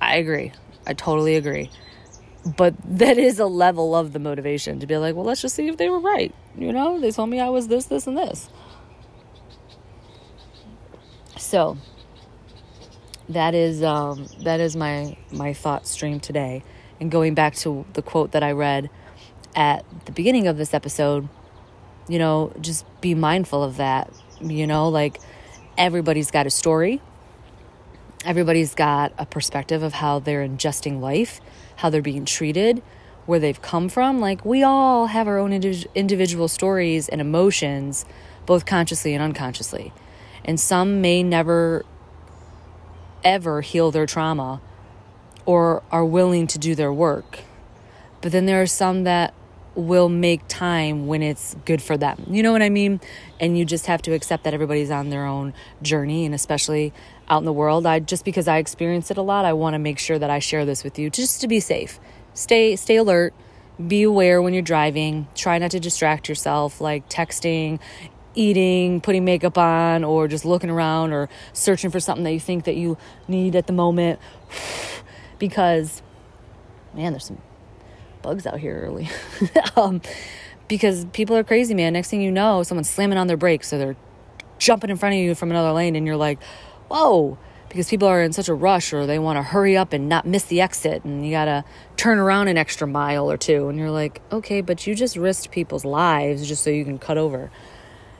I 0.00 0.18
agree. 0.18 0.52
I 0.86 0.94
totally 0.94 1.34
agree. 1.34 1.68
But 2.56 2.76
that 2.84 3.18
is 3.18 3.40
a 3.40 3.46
level 3.46 3.96
of 3.96 4.12
the 4.12 4.20
motivation 4.20 4.78
to 4.78 4.86
be 4.86 4.96
like, 4.98 5.16
well, 5.16 5.24
let's 5.24 5.42
just 5.42 5.56
see 5.56 5.66
if 5.66 5.78
they 5.78 5.90
were 5.90 5.98
right. 5.98 6.32
You 6.56 6.72
know, 6.72 7.00
they 7.00 7.10
told 7.10 7.28
me 7.28 7.40
I 7.40 7.48
was 7.48 7.66
this, 7.66 7.86
this, 7.86 8.06
and 8.06 8.16
this. 8.16 8.48
So 11.38 11.76
that 13.28 13.56
is 13.56 13.82
um, 13.82 14.28
that 14.44 14.60
is 14.60 14.76
my 14.76 15.16
my 15.32 15.54
thought 15.54 15.88
stream 15.88 16.20
today. 16.20 16.62
And 17.00 17.10
going 17.10 17.34
back 17.34 17.56
to 17.56 17.84
the 17.94 18.02
quote 18.02 18.30
that 18.30 18.44
I 18.44 18.52
read 18.52 18.90
at 19.54 19.84
the 20.04 20.12
beginning 20.12 20.46
of 20.46 20.56
this 20.56 20.74
episode, 20.74 21.28
you 22.08 22.18
know, 22.18 22.52
just 22.60 22.84
be 23.00 23.14
mindful 23.14 23.62
of 23.62 23.76
that. 23.78 24.12
You 24.40 24.66
know, 24.66 24.88
like 24.88 25.20
everybody's 25.76 26.30
got 26.30 26.46
a 26.46 26.50
story. 26.50 27.00
Everybody's 28.24 28.74
got 28.74 29.12
a 29.18 29.26
perspective 29.26 29.82
of 29.82 29.94
how 29.94 30.18
they're 30.18 30.46
ingesting 30.46 31.00
life, 31.00 31.40
how 31.76 31.88
they're 31.90 32.02
being 32.02 32.24
treated, 32.24 32.82
where 33.26 33.38
they've 33.38 33.60
come 33.62 33.88
from. 33.88 34.20
Like, 34.20 34.44
we 34.44 34.62
all 34.62 35.06
have 35.06 35.28
our 35.28 35.38
own 35.38 35.52
individual 35.52 36.48
stories 36.48 37.08
and 37.08 37.20
emotions, 37.20 38.04
both 38.46 38.66
consciously 38.66 39.14
and 39.14 39.22
unconsciously. 39.22 39.92
And 40.44 40.58
some 40.58 41.00
may 41.00 41.22
never, 41.22 41.84
ever 43.22 43.60
heal 43.60 43.90
their 43.90 44.06
trauma 44.06 44.60
or 45.46 45.82
are 45.92 46.04
willing 46.04 46.46
to 46.48 46.58
do 46.58 46.74
their 46.74 46.92
work. 46.92 47.40
But 48.20 48.32
then 48.32 48.46
there 48.46 48.60
are 48.60 48.66
some 48.66 49.04
that 49.04 49.32
will 49.74 50.08
make 50.08 50.42
time 50.48 51.06
when 51.06 51.22
it's 51.22 51.54
good 51.64 51.80
for 51.80 51.96
them. 51.96 52.24
You 52.28 52.42
know 52.42 52.52
what 52.52 52.62
I 52.62 52.68
mean? 52.68 53.00
And 53.38 53.56
you 53.56 53.64
just 53.64 53.86
have 53.86 54.02
to 54.02 54.12
accept 54.12 54.44
that 54.44 54.54
everybody's 54.54 54.90
on 54.90 55.10
their 55.10 55.24
own 55.24 55.54
journey 55.82 56.24
and 56.24 56.34
especially 56.34 56.92
out 57.28 57.38
in 57.38 57.44
the 57.44 57.52
world. 57.52 57.86
I 57.86 58.00
just 58.00 58.24
because 58.24 58.48
I 58.48 58.58
experience 58.58 59.10
it 59.10 59.18
a 59.18 59.22
lot, 59.22 59.44
I 59.44 59.52
want 59.52 59.74
to 59.74 59.78
make 59.78 59.98
sure 59.98 60.18
that 60.18 60.30
I 60.30 60.38
share 60.38 60.64
this 60.64 60.82
with 60.82 60.98
you 60.98 61.10
just 61.10 61.40
to 61.42 61.48
be 61.48 61.60
safe. 61.60 62.00
Stay 62.34 62.76
stay 62.76 62.96
alert. 62.96 63.34
Be 63.86 64.02
aware 64.02 64.42
when 64.42 64.54
you're 64.54 64.62
driving. 64.62 65.28
Try 65.36 65.58
not 65.58 65.70
to 65.70 65.80
distract 65.80 66.28
yourself 66.28 66.80
like 66.80 67.08
texting, 67.08 67.78
eating, 68.34 69.00
putting 69.00 69.24
makeup 69.24 69.56
on 69.56 70.02
or 70.02 70.26
just 70.26 70.44
looking 70.44 70.70
around 70.70 71.12
or 71.12 71.28
searching 71.52 71.90
for 71.90 72.00
something 72.00 72.24
that 72.24 72.32
you 72.32 72.40
think 72.40 72.64
that 72.64 72.76
you 72.76 72.98
need 73.28 73.54
at 73.54 73.68
the 73.68 73.72
moment 73.72 74.18
because 75.38 76.02
man, 76.94 77.12
there's 77.12 77.26
some 77.26 77.40
bugs 78.28 78.46
out 78.46 78.60
here 78.60 78.78
early. 78.84 79.08
um, 79.76 80.02
because 80.68 81.06
people 81.14 81.34
are 81.34 81.42
crazy, 81.44 81.72
man. 81.72 81.94
Next 81.94 82.10
thing 82.10 82.20
you 82.20 82.30
know, 82.30 82.62
someone's 82.62 82.90
slamming 82.90 83.16
on 83.16 83.26
their 83.26 83.38
brakes, 83.38 83.68
so 83.68 83.78
they're 83.78 83.96
jumping 84.58 84.90
in 84.90 84.98
front 84.98 85.14
of 85.14 85.20
you 85.20 85.34
from 85.34 85.50
another 85.50 85.72
lane, 85.72 85.96
and 85.96 86.06
you're 86.06 86.16
like, 86.16 86.42
whoa. 86.88 87.38
Because 87.70 87.88
people 87.88 88.06
are 88.06 88.22
in 88.22 88.34
such 88.34 88.48
a 88.48 88.54
rush 88.54 88.92
or 88.92 89.06
they 89.06 89.18
want 89.18 89.38
to 89.38 89.42
hurry 89.42 89.76
up 89.78 89.94
and 89.94 90.10
not 90.10 90.26
miss 90.26 90.44
the 90.44 90.60
exit, 90.60 91.04
and 91.04 91.24
you 91.24 91.30
gotta 91.30 91.64
turn 91.96 92.18
around 92.18 92.48
an 92.48 92.58
extra 92.58 92.86
mile 92.86 93.30
or 93.30 93.38
two. 93.38 93.68
And 93.68 93.78
you're 93.78 93.90
like, 93.90 94.20
okay, 94.30 94.60
but 94.60 94.86
you 94.86 94.94
just 94.94 95.16
risked 95.16 95.50
people's 95.50 95.86
lives 95.86 96.46
just 96.46 96.62
so 96.62 96.68
you 96.68 96.84
can 96.84 96.98
cut 96.98 97.16
over, 97.16 97.50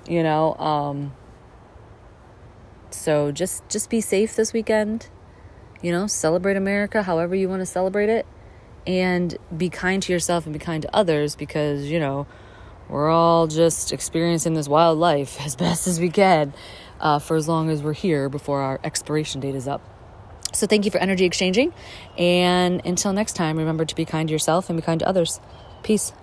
you 0.09 0.23
know? 0.23 0.55
Um, 0.55 1.13
so 2.91 3.31
just 3.31 3.69
just 3.69 3.91
be 3.91 4.01
safe 4.01 4.37
this 4.37 4.55
weekend. 4.55 5.09
You 5.83 5.93
know, 5.93 6.07
celebrate 6.07 6.57
America 6.57 7.03
however 7.03 7.35
you 7.35 7.49
want 7.49 7.61
to 7.61 7.67
celebrate 7.67 8.09
it 8.09 8.27
and 8.89 9.37
be 9.55 9.69
kind 9.69 10.03
to 10.03 10.13
yourself 10.13 10.47
and 10.47 10.53
be 10.55 10.59
kind 10.59 10.83
to 10.83 10.97
others 10.97 11.37
because, 11.37 11.85
you 11.85 12.01
know, 12.01 12.27
we're 12.89 13.11
all 13.11 13.47
just 13.47 13.93
experiencing 13.93 14.55
this 14.55 14.67
wild 14.67 14.99
life 14.99 15.39
as 15.45 15.55
best 15.55 15.87
as 15.87 16.01
we 16.01 16.09
can 16.09 16.55
uh, 16.99 17.19
for 17.19 17.37
as 17.37 17.47
long 17.47 17.69
as 17.69 17.83
we're 17.83 17.93
here 17.93 18.31
before 18.31 18.63
our 18.63 18.81
expiration 18.83 19.43
date 19.43 19.55
is 19.55 19.69
up. 19.69 19.83
So, 20.55 20.67
thank 20.67 20.87
you 20.87 20.91
for 20.91 20.97
energy 20.97 21.27
exchanging. 21.27 21.75
And 22.17 22.81
until 22.87 23.13
next 23.13 23.35
time, 23.35 23.59
remember 23.59 23.85
to 23.85 23.95
be 23.95 24.07
kind 24.07 24.27
to 24.29 24.33
yourself 24.33 24.71
and 24.71 24.79
be 24.79 24.83
kind 24.83 24.99
to 25.01 25.07
others. 25.07 25.39
Peace. 25.83 26.15